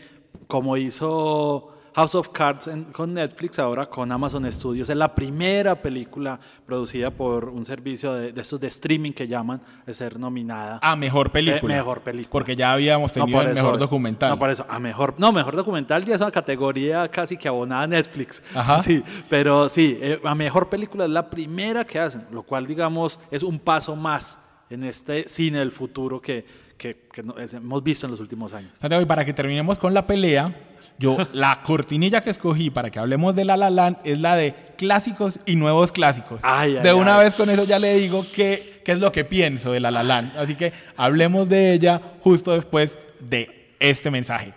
como 0.47 0.77
hizo 0.77 1.73
House 1.95 2.15
of 2.15 2.29
Cards 2.29 2.67
en- 2.67 2.85
con 2.93 3.15
Netflix, 3.15 3.59
ahora 3.59 3.87
con 3.87 4.13
Amazon 4.13 4.51
Studios. 4.53 4.91
Es 4.91 4.97
la 4.99 5.15
primera 5.15 5.75
película 5.81 6.39
producida 6.67 7.11
por 7.11 7.49
un 7.49 7.65
servicio 7.65 8.13
de, 8.13 8.33
de 8.33 8.41
estos 8.43 8.61
de 8.61 8.67
streaming 8.69 9.13
que 9.13 9.27
llaman 9.27 9.63
a 9.87 9.93
ser 9.95 10.19
nominada. 10.19 10.79
A 10.83 10.95
mejor 10.95 11.31
película. 11.33 11.75
Eh, 11.75 11.79
mejor 11.79 12.03
película. 12.03 12.31
Porque 12.33 12.55
ya 12.55 12.73
habíamos 12.73 13.15
tenido 13.15 13.41
el 13.41 13.55
mejor 13.55 13.79
documental. 13.79 14.29
No, 14.29 14.39
por 14.39 14.51
eso, 14.51 14.67
a 14.69 14.79
mejor, 14.79 15.15
no, 15.17 15.33
mejor 15.33 15.57
documental 15.57 16.05
ya 16.05 16.17
es 16.17 16.21
una 16.21 16.31
categoría 16.31 17.09
casi 17.09 17.39
que 17.39 17.49
abonada 17.49 17.83
a 17.85 17.87
Netflix. 17.87 18.43
Ajá. 18.55 18.79
Sí, 18.83 19.03
pero 19.31 19.71
sí, 19.71 19.99
eh, 20.03 20.21
a 20.23 20.35
mejor 20.35 20.69
película 20.69 21.05
es 21.07 21.11
la 21.11 21.31
primera 21.31 21.85
que 21.87 21.99
hacen, 21.99 22.27
lo 22.31 22.43
cual, 22.43 22.67
digamos, 22.67 23.19
es 23.31 23.43
un 23.43 23.59
paso 23.59 23.97
más 23.97 24.39
en 24.69 24.85
este 24.85 25.27
cine 25.29 25.61
del 25.61 25.73
futuro 25.73 26.21
que, 26.21 26.45
que, 26.77 26.97
que 27.13 27.23
no- 27.23 27.37
es- 27.39 27.55
hemos 27.55 27.83
visto 27.83 28.07
en 28.07 28.11
los 28.13 28.21
últimos 28.21 28.53
años. 28.53 28.71
Santiago, 28.81 29.03
y 29.03 29.07
para 29.07 29.25
que 29.25 29.33
terminemos 29.33 29.79
con 29.79 29.95
la 29.95 30.07
pelea, 30.07 30.55
yo 30.99 31.17
la 31.33 31.63
cortinilla 31.63 32.23
que 32.23 32.31
escogí 32.31 32.71
para 32.71 32.91
que 32.91 32.99
hablemos 32.99 33.35
de 33.35 33.45
La 33.45 33.57
La 33.57 33.71
Land 33.71 33.99
es 34.05 34.19
la 34.21 34.35
de 34.37 34.55
clásicos 34.79 35.41
y 35.47 35.57
nuevos 35.57 35.93
clásicos. 35.93 36.41
Ay, 36.43 36.77
ay, 36.77 36.83
de 36.83 36.93
una 36.95 37.17
ay. 37.19 37.25
vez 37.25 37.35
con 37.35 37.51
eso 37.51 37.65
ya 37.65 37.79
le 37.79 37.95
digo 37.95 38.25
qué, 38.35 38.81
qué 38.85 38.93
es 38.93 38.99
lo 38.99 39.13
que 39.13 39.25
pienso 39.25 39.73
de 39.73 39.81
La 39.81 39.91
La 39.91 40.03
Land. 40.03 40.37
Así 40.39 40.55
que 40.55 40.73
hablemos 40.97 41.49
de 41.49 41.73
ella 41.75 42.01
justo 42.21 42.53
después 42.53 42.99
de 43.21 43.75
este 43.79 44.11
mensaje. 44.11 44.53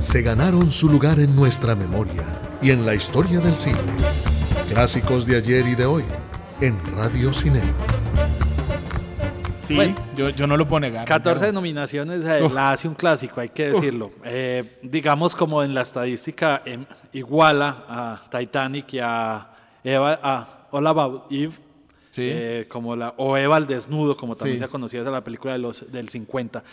se 0.00 0.22
ganaron 0.22 0.70
su 0.70 0.88
lugar 0.88 1.18
en 1.20 1.34
nuestra 1.36 1.74
memoria 1.76 2.22
y 2.62 2.70
en 2.70 2.84
la 2.86 2.94
historia 2.94 3.38
del 3.40 3.56
cine. 3.56 3.78
Clásicos 4.68 5.26
de 5.26 5.36
ayer 5.36 5.66
y 5.66 5.74
de 5.74 5.86
hoy 5.86 6.04
en 6.60 6.76
Radio 6.96 7.32
Cinema. 7.32 7.72
Sí, 9.68 9.74
Bueno. 9.76 9.94
yo, 10.16 10.30
yo 10.30 10.46
no 10.46 10.56
lo 10.56 10.66
puedo 10.66 10.80
negar. 10.80 11.06
14 11.06 11.38
Santiago. 11.40 11.52
nominaciones 11.52 12.24
eh, 12.24 12.48
la 12.52 12.70
hace 12.72 12.88
un 12.88 12.94
clásico, 12.94 13.40
hay 13.40 13.50
que 13.50 13.68
decirlo. 13.68 14.10
Eh, 14.24 14.78
digamos 14.82 15.36
como 15.36 15.62
en 15.62 15.74
la 15.74 15.82
estadística 15.82 16.62
em, 16.64 16.86
iguala 17.12 17.84
a 17.88 18.20
Titanic 18.30 18.94
y 18.94 18.98
a 19.00 19.46
Eva, 19.84 20.18
a 20.22 20.66
All 20.70 20.86
About 20.86 21.30
Eve, 21.30 21.52
Sí. 22.10 22.22
eh, 22.24 22.64
como 22.68 22.96
la, 22.96 23.12
o 23.18 23.36
Eva 23.36 23.56
al 23.56 23.66
desnudo, 23.66 24.16
como 24.16 24.34
también 24.34 24.56
Sí. 24.58 24.64
se 24.64 24.70
conocía 24.70 25.02
esa 25.02 25.10
la 25.10 25.22
película 25.22 25.52
de 25.52 25.58
los, 25.58 25.92
del 25.92 26.08
50. 26.08 26.64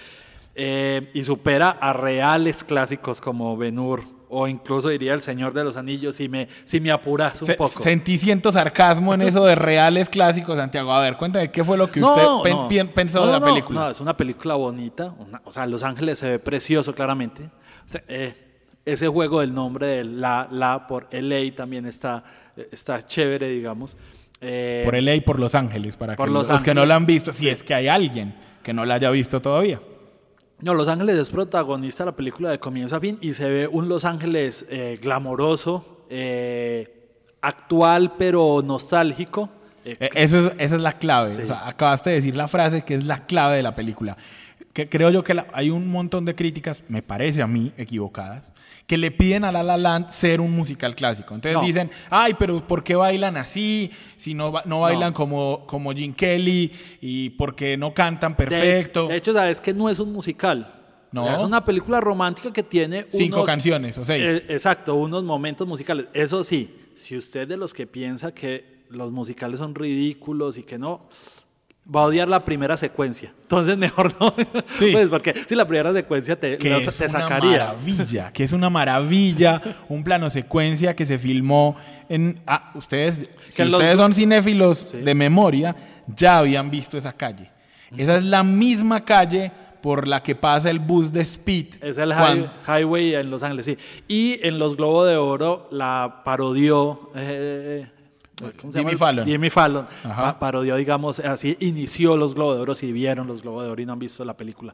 Eh, 0.55 1.11
y 1.13 1.21
supera 1.23 1.69
a 1.71 1.91
reales 1.91 2.63
clásicos 2.63 3.19
como 3.19 3.57
Ben 3.57 3.77
Hur 3.77 4.03
o 4.29 4.47
incluso 4.47 4.89
diría 4.89 5.13
El 5.13 5.21
Señor 5.21 5.53
de 5.53 5.63
los 5.63 5.77
Anillos 5.77 6.15
si 6.15 6.27
me, 6.29 6.47
si 6.63 6.79
me 6.79 6.91
apuras 6.91 7.41
un 7.41 7.47
Se- 7.47 7.53
poco. 7.55 7.81
Sentí 7.81 8.17
ciento 8.17 8.51
sarcasmo 8.51 9.13
en 9.13 9.21
eso 9.21 9.45
de 9.45 9.55
reales 9.55 10.09
clásicos, 10.09 10.57
Santiago. 10.57 10.91
A 10.91 11.01
ver, 11.01 11.15
cuéntame, 11.17 11.51
¿qué 11.51 11.63
fue 11.63 11.77
lo 11.77 11.91
que 11.91 12.01
usted 12.01 12.23
pen- 12.43 12.67
pen- 12.67 12.87
pensó 12.89 13.19
No, 13.21 13.27
de 13.27 13.31
la 13.33 13.41
película? 13.45 13.79
No, 13.81 13.89
es 13.89 13.99
una 13.99 14.15
película 14.17 14.55
bonita. 14.55 15.13
una- 15.17 15.41
o 15.45 15.51
sea, 15.51 15.65
Los 15.67 15.83
Ángeles 15.83 16.19
se 16.19 16.29
ve 16.29 16.39
precioso 16.39 16.93
claramente. 16.95 17.49
Eh, 18.07 18.33
ese 18.85 19.07
juego 19.07 19.39
del 19.41 19.53
nombre 19.53 19.87
de 19.87 20.03
la, 20.03 20.47
la 20.51 20.85
por 20.87 21.07
LA 21.11 21.55
también 21.55 21.85
está, 21.85 22.23
está 22.71 23.05
chévere, 23.05 23.49
digamos. 23.49 23.95
Eh, 24.41 24.81
Por 24.85 24.95
LA 24.95 25.15
y 25.15 25.21
por 25.21 25.39
Los 25.39 25.55
Ángeles, 25.55 25.97
para 25.97 26.15
por 26.15 26.27
que 26.27 26.33
Los 26.33 26.49
los, 26.49 26.61
que 26.61 26.73
no 26.73 26.85
la 26.85 26.95
han 26.95 27.05
visto, 27.05 27.31
si 27.31 27.47
es 27.49 27.63
que 27.63 27.73
hay 27.73 27.87
alguien 27.87 28.35
que 28.63 28.73
no 28.73 28.85
la 28.85 28.95
haya 28.95 29.09
visto 29.11 29.41
todavía. 29.41 29.79
No, 30.65 30.73
Los 30.73 30.87
Ángeles 30.87 31.19
es 31.19 31.29
protagonista 31.29 32.03
de 32.03 32.09
la 32.09 32.15
película 32.15 32.49
de 32.49 32.57
comienzo 32.57 32.95
a 32.95 32.99
fin 32.99 33.19
y 33.21 33.35
se 33.35 33.47
ve 33.47 33.67
un 33.67 33.87
Los 33.87 34.03
Ángeles 34.03 34.65
eh, 34.67 34.97
glamoroso, 34.99 36.07
eh, 36.09 37.07
actual 37.41 38.13
pero 38.17 38.63
nostálgico. 38.65 39.47
Eh, 39.85 39.95
Eh, 39.99 40.09
Eso 40.15 40.39
es, 40.39 40.45
esa 40.57 40.75
es 40.77 40.81
la 40.81 40.93
clave. 40.93 41.29
Sí. 41.29 41.41
O 41.43 41.45
sea, 41.45 41.67
acabaste 41.67 42.09
de 42.09 42.15
decir 42.15 42.35
la 42.35 42.47
frase 42.47 42.81
que 42.83 42.95
es 42.95 43.05
la 43.05 43.27
clave 43.27 43.57
de 43.57 43.61
la 43.61 43.75
película. 43.75 44.17
Que 44.73 44.89
creo 44.89 45.11
yo 45.11 45.23
que 45.23 45.35
la- 45.35 45.45
hay 45.53 45.69
un 45.69 45.87
montón 45.87 46.25
de 46.25 46.33
críticas, 46.33 46.83
me 46.89 47.03
parece 47.03 47.43
a 47.43 47.47
mí, 47.47 47.71
equivocadas, 47.77 48.51
que 48.87 48.97
le 48.97 49.09
piden 49.11 49.43
a 49.45 49.51
La 49.51 49.63
La 49.63 49.77
Land 49.77 50.09
ser 50.09 50.39
un 50.39 50.51
musical 50.51 50.93
clásico. 50.95 51.33
Entonces 51.33 51.59
No. 51.59 51.65
dicen, 51.65 51.89
ay, 52.09 52.35
pero 52.37 52.65
¿por 52.67 52.83
qué 52.83 52.95
bailan 52.95 53.35
así? 53.37 53.89
Si 54.15 54.33
no, 54.35 54.53
no 54.65 54.81
bailan 54.81 55.11
No. 55.11 55.15
Como, 55.15 55.63
como 55.65 55.91
Gene 55.93 56.13
Kelly 56.13 56.71
y 57.01 57.31
por 57.31 57.55
qué 57.55 57.77
no 57.77 57.93
cantan 57.93 58.35
perfecto. 58.35 59.07
De, 59.07 59.17
hecho, 59.17 59.33
sabes 59.33 59.59
que 59.59 59.73
no 59.73 59.89
es 59.89 59.97
un 59.99 60.13
musical. 60.13 60.71
No. 61.11 61.21
O 61.21 61.25
sea, 61.25 61.35
es 61.37 61.41
una 61.43 61.63
película 61.65 61.99
romántica 62.01 62.51
que 62.53 62.61
tiene 62.61 63.05
Cinco 63.09 63.37
unos- 63.37 63.47
canciones 63.47 63.97
o 63.97 64.05
seis. 64.05 64.21
Eh, 64.23 64.45
exacto, 64.49 64.95
unos 64.95 65.23
momentos 65.23 65.65
musicales. 65.67 66.07
Eso 66.13 66.43
sí, 66.43 66.75
si 66.93 67.15
usted 67.17 67.47
de 67.47 67.57
los 67.57 67.73
que 67.73 67.87
piensa 67.87 68.33
que 68.33 68.83
los 68.89 69.11
musicales 69.11 69.59
son 69.59 69.73
ridículos 69.73 70.57
y 70.57 70.63
que 70.63 70.77
no, 70.77 71.07
va 71.93 72.01
a 72.01 72.05
odiar 72.05 72.27
la 72.27 72.43
primera 72.45 72.77
secuencia. 72.77 73.31
Entonces 73.43 73.77
mejor 73.85 74.13
no. 74.19 74.33
Sí. 74.79 74.89
Pues 74.91 75.09
porque 75.09 75.33
si 75.47 75.55
la 75.55 75.67
primera 75.67 75.93
secuencia 75.93 76.39
te, 76.39 76.57
que 76.57 76.77
es 76.77 76.97
te 76.97 77.03
una 77.03 77.09
sacaría. 77.09 77.51
maravilla, 77.51 78.31
que 78.33 78.43
es 78.43 78.53
una 78.53 78.69
maravilla, 78.69 79.61
un 79.89 80.03
plano 80.03 80.29
secuencia 80.29 80.95
que 80.95 81.05
se 81.05 81.17
filmó 81.19 81.75
en... 82.09 82.41
Ah, 82.47 82.71
ustedes, 82.75 83.27
si 83.49 83.63
los 83.65 83.73
ustedes 83.75 83.97
son 83.97 84.13
cinéfilos 84.13 84.91
de 84.93 85.13
memoria, 85.15 85.75
ya 86.07 86.39
habían 86.39 86.69
visto 86.71 86.97
esa 86.97 87.13
calle. 87.13 87.51
Esa 87.95 88.17
es 88.17 88.23
la 88.23 88.43
misma 88.43 89.05
calle 89.05 89.51
por 89.81 90.07
la 90.07 90.23
que 90.23 90.33
pasa 90.33 90.71
el 90.71 90.79
bus 90.79 91.13
de 91.13 91.21
Speed. 91.21 91.75
Es 91.83 91.99
el 91.99 92.11
high- 92.11 92.49
Highway 92.67 93.13
en 93.13 93.29
Los 93.29 93.43
Ángeles, 93.43 93.65
sí. 93.67 93.77
Y 94.07 94.39
en 94.45 94.57
los 94.57 94.75
Globos 94.75 95.07
de 95.07 95.15
Oro 95.17 95.67
la 95.71 96.23
parodió. 96.25 97.11
eh, 97.15 97.85
¿cómo 98.59 98.71
se 98.73 98.79
Jimmy 98.79 98.91
llama? 98.91 98.97
Fallon. 99.05 99.25
Jimmy 99.25 99.49
Fallon. 99.49 99.87
Pa- 100.03 100.37
parodió, 100.39 100.75
digamos, 100.75 101.19
así 101.19 101.55
inició 101.59 102.17
los 102.17 102.33
Globos 102.33 102.55
de 102.57 102.61
Oro. 102.61 102.75
Si 102.75 102.91
vieron 102.91 103.27
los 103.27 103.41
Globos 103.41 103.63
de 103.63 103.69
Oro 103.69 103.81
y 103.81 103.85
no 103.85 103.93
han 103.93 103.99
visto 103.99 104.23
la 104.25 104.35
película. 104.35 104.73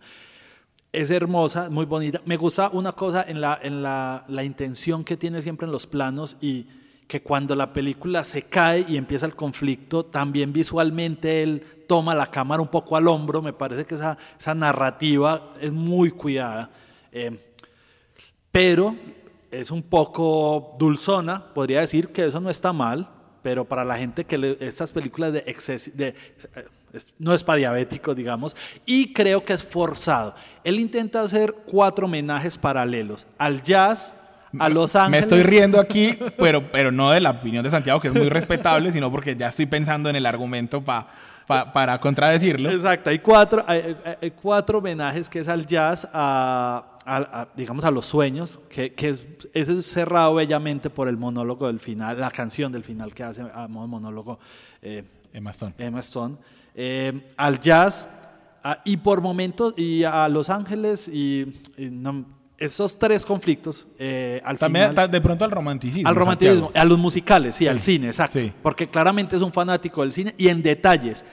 Es 0.92 1.10
hermosa, 1.12 1.70
muy 1.70 1.86
bonita. 1.86 2.22
Me 2.26 2.36
gusta 2.38 2.70
una 2.74 2.92
cosa 2.92 3.24
en 3.28 3.40
la, 3.40 3.58
en 3.62 3.82
la, 3.82 4.26
la 4.28 4.44
intención 4.44 5.04
que 5.04 5.16
tiene 5.16 5.42
siempre 5.42 5.66
en 5.66 5.72
los 5.72 5.88
planos 5.88 6.36
y 6.42 6.68
que 7.08 7.22
cuando 7.22 7.56
la 7.56 7.72
película 7.74 8.24
se 8.24 8.44
cae 8.44 8.86
y 8.88 8.98
empieza 8.98 9.26
el 9.26 9.36
conflicto, 9.36 10.06
también 10.06 10.52
visualmente 10.54 11.44
él 11.44 11.66
toma 11.88 12.16
la 12.16 12.28
cámara 12.32 12.62
un 12.62 12.68
poco 12.70 12.96
al 12.98 13.08
hombro. 13.08 13.42
Me 13.42 13.54
parece 13.54 13.86
que 13.86 13.96
esa, 13.96 14.18
esa 14.40 14.56
narrativa 14.56 15.52
es 15.62 15.72
muy 15.72 16.12
cuidada. 16.12 16.72
Eh, 17.12 17.38
pero 18.52 18.96
es 19.50 19.72
un 19.72 19.84
poco 19.84 20.74
dulzona, 20.80 21.54
podría 21.54 21.82
decir 21.82 22.10
que 22.10 22.26
eso 22.26 22.40
no 22.40 22.50
está 22.50 22.74
mal, 22.74 23.10
pero 23.42 23.66
para 23.66 23.84
la 23.84 23.98
gente 23.98 24.26
que 24.26 24.38
le, 24.38 24.58
estas 24.60 24.92
películas 24.94 25.34
de 25.34 25.44
exceso, 25.48 25.92
de, 25.94 26.10
eh, 26.10 26.16
no 27.20 27.34
es 27.34 27.44
para 27.44 27.58
diabéticos, 27.58 28.16
digamos, 28.16 28.56
y 28.86 29.14
creo 29.14 29.44
que 29.46 29.54
es 29.54 29.64
forzado. 29.64 30.36
Él 30.64 30.80
intenta 30.80 31.22
hacer 31.22 31.54
cuatro 31.66 32.06
homenajes 32.06 32.58
paralelos 32.58 33.26
al 33.38 33.64
jazz, 33.64 34.16
a 34.60 34.68
Los 34.68 34.96
Me 34.96 35.02
Ángeles. 35.02 35.22
estoy 35.24 35.44
riendo 35.44 35.80
aquí, 35.80 36.18
pero, 36.38 36.70
pero 36.72 36.92
no 36.92 37.12
de 37.12 37.22
la 37.22 37.32
opinión 37.32 37.64
de 37.64 37.70
Santiago, 37.70 38.00
que 38.02 38.10
es 38.10 38.14
muy 38.14 38.28
respetable, 38.30 38.92
sino 38.92 39.10
porque 39.10 39.36
ya 39.36 39.48
estoy 39.48 39.66
pensando 39.66 40.10
en 40.10 40.18
el 40.18 40.26
argumento 40.26 40.82
pa- 40.84 41.08
pa- 41.48 41.72
para 41.72 41.98
contradecirlo. 42.02 42.70
Exacto, 42.70 43.10
hay 43.10 43.20
cuatro, 43.20 43.64
hay 43.66 44.32
cuatro 44.42 44.80
homenajes 44.80 45.30
que 45.30 45.40
es 45.40 45.48
al 45.48 45.66
jazz, 45.66 46.06
a, 46.12 46.84
a- 47.06 47.42
a, 47.42 47.48
digamos 47.56 47.84
a 47.86 47.92
los 47.92 48.06
sueños, 48.06 48.60
que, 48.70 48.94
que 48.94 49.10
es, 49.10 49.24
es 49.54 49.86
cerrado 49.86 50.36
bellamente 50.36 50.90
por 50.90 51.08
el 51.08 51.18
monólogo 51.18 51.68
del 51.68 51.80
final, 51.80 52.20
la 52.20 52.32
canción 52.32 52.72
del 52.72 52.84
final 52.84 53.14
que 53.14 53.24
hace 53.24 53.42
a 53.54 53.68
modo 53.68 53.88
monólogo 53.88 54.40
eh, 54.82 55.04
Emma 55.34 55.52
Stone. 55.52 55.74
Emma 55.78 56.00
Stone, 56.02 56.36
eh, 56.76 57.28
al 57.38 57.60
jazz 57.60 58.08
a- 58.64 58.82
y 58.86 58.98
por 58.98 59.22
momentos 59.22 59.74
y 59.78 60.04
a 60.04 60.28
Los 60.30 60.50
Ángeles 60.50 61.08
y, 61.08 61.62
y 61.78 61.86
no- 61.90 62.26
esos 62.58 63.00
tres 63.00 63.26
conflictos 63.26 63.88
eh, 63.98 64.40
al 64.46 64.60
También 64.60 64.90
final 64.92 65.10
de 65.10 65.20
pronto 65.20 65.44
al 65.46 65.50
romanticismo. 65.50 66.08
al 66.08 66.16
romanticismo, 66.16 66.66
Santiago. 66.68 66.84
a 66.86 66.86
los 66.88 67.00
musicales, 67.00 67.56
sí, 67.56 67.68
al 67.68 67.80
cine, 67.80 68.06
exacto. 68.08 68.40
sí. 68.40 68.54
Porque 68.62 68.88
claramente 68.88 69.36
es 69.36 69.42
un 69.42 69.52
fanático 69.52 70.02
del 70.02 70.14
cine 70.14 70.36
y 70.38 70.48
en 70.50 70.62
detalles. 70.62 71.26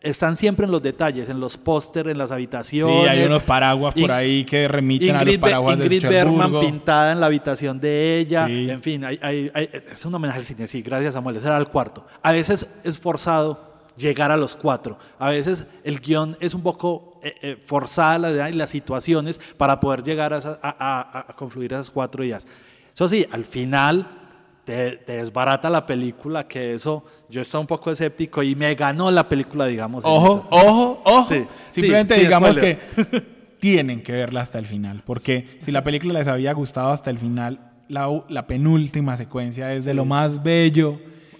Están 0.00 0.34
siempre 0.34 0.64
en 0.64 0.72
los 0.72 0.82
detalles, 0.82 1.28
en 1.28 1.38
los 1.40 1.58
pósteres, 1.58 2.12
en 2.12 2.18
las 2.18 2.28
Sí, 2.28 2.34
habitaciones. 2.34 3.06
hay 3.08 3.22
unos 3.24 3.42
paraguas 3.42 3.92
por 3.92 4.02
In- 4.04 4.10
ahí 4.10 4.44
que 4.46 4.66
remiten 4.66 5.14
a 5.14 5.24
los 5.24 5.34
Be- 5.34 5.38
paraguas 5.38 5.76
de 5.78 5.84
Ingrid 5.84 6.02
Bergman 6.08 6.38
Cherburgo. 6.52 6.60
pintada 6.60 7.12
en 7.12 7.20
la 7.20 7.26
habitación 7.26 7.78
de 7.78 8.18
ella. 8.18 8.46
Sí. 8.46 8.70
En 8.70 8.82
fin, 8.82 9.04
hay- 9.04 9.18
hay- 9.20 9.50
hay- 9.52 9.68
es 9.92 10.04
un 10.06 10.14
homenaje 10.14 10.38
al 10.38 10.44
cine. 10.46 10.66
Sí, 10.66 10.80
gracias 10.80 11.12
Samuel. 11.12 11.36
Ese 11.36 11.46
era 11.46 11.58
el 11.58 11.68
cuarto. 11.68 12.06
A 12.22 12.32
veces 12.32 12.66
es 12.82 12.98
forzado 12.98 13.68
llegar 13.98 14.30
a 14.30 14.38
los 14.38 14.56
cuatro. 14.56 14.96
A 15.18 15.28
veces 15.28 15.66
el 15.84 16.00
guion 16.00 16.34
es 16.40 16.54
un 16.54 16.62
poco 16.62 17.20
eh, 17.22 17.34
eh, 17.42 17.56
forzada 17.62 18.18
la 18.30 18.50
las 18.50 18.70
situaciones 18.70 19.38
para 19.58 19.78
poder 19.80 20.02
llegar 20.02 20.32
a, 20.32 20.38
esas- 20.38 20.58
a- 20.62 20.76
a- 20.78 21.26
a 21.30 21.36
confluir 21.36 21.74
esas 21.74 21.90
cuatro 21.90 22.24
ideas. 22.24 22.46
Eso 22.94 23.06
sí, 23.06 23.26
al 23.30 23.44
final 23.44 24.19
te, 24.64 24.96
te 24.98 25.12
desbarata 25.18 25.70
la 25.70 25.86
película, 25.86 26.46
que 26.46 26.74
eso 26.74 27.04
yo 27.28 27.40
estaba 27.40 27.60
un 27.60 27.66
poco 27.66 27.90
escéptico 27.90 28.42
y 28.42 28.54
me 28.54 28.74
ganó 28.74 29.10
la 29.10 29.28
película, 29.28 29.66
digamos. 29.66 30.04
Ojo, 30.04 30.46
ojo, 30.50 31.02
ojo. 31.04 31.24
Sí, 31.28 31.44
Simplemente 31.72 32.14
sí, 32.14 32.20
sí, 32.20 32.26
digamos 32.26 32.50
spoiler. 32.56 32.80
que 32.80 33.22
tienen 33.60 34.02
que 34.02 34.12
verla 34.12 34.40
hasta 34.40 34.58
el 34.58 34.66
final. 34.66 35.02
Porque 35.04 35.46
si 35.60 35.70
la 35.70 35.84
película 35.84 36.14
les 36.14 36.28
había 36.28 36.52
gustado 36.52 36.90
hasta 36.90 37.10
el 37.10 37.18
final, 37.18 37.60
la, 37.88 38.08
la 38.28 38.46
penúltima 38.46 39.16
secuencia 39.16 39.72
es 39.72 39.84
de 39.84 39.94
lo 39.94 40.04
más 40.04 40.42
bello 40.42 40.98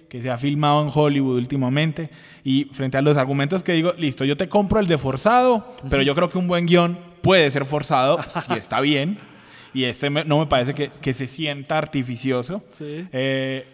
que 0.08 0.20
se 0.20 0.28
ha 0.28 0.36
filmado 0.36 0.82
en 0.82 0.90
Hollywood 0.92 1.36
últimamente. 1.36 2.10
Y 2.44 2.64
frente 2.72 2.98
a 2.98 3.02
los 3.02 3.16
argumentos 3.16 3.62
que 3.62 3.72
digo, 3.72 3.92
listo, 3.96 4.24
yo 4.24 4.36
te 4.36 4.48
compro 4.48 4.80
el 4.80 4.86
de 4.86 4.98
forzado, 4.98 5.72
pero 5.88 6.02
yo 6.02 6.14
creo 6.14 6.30
que 6.30 6.38
un 6.38 6.48
buen 6.48 6.66
guion 6.66 6.98
puede 7.22 7.48
ser 7.50 7.64
forzado 7.64 8.18
si 8.46 8.54
está 8.54 8.80
bien. 8.80 9.18
Y 9.72 9.84
este 9.84 10.10
me- 10.10 10.24
no 10.24 10.38
me 10.40 10.46
parece 10.46 10.74
que, 10.74 10.90
que 11.00 11.12
se 11.12 11.26
sienta 11.28 11.78
artificioso. 11.78 12.62
Sí. 12.76 13.06
Eh, 13.12 13.66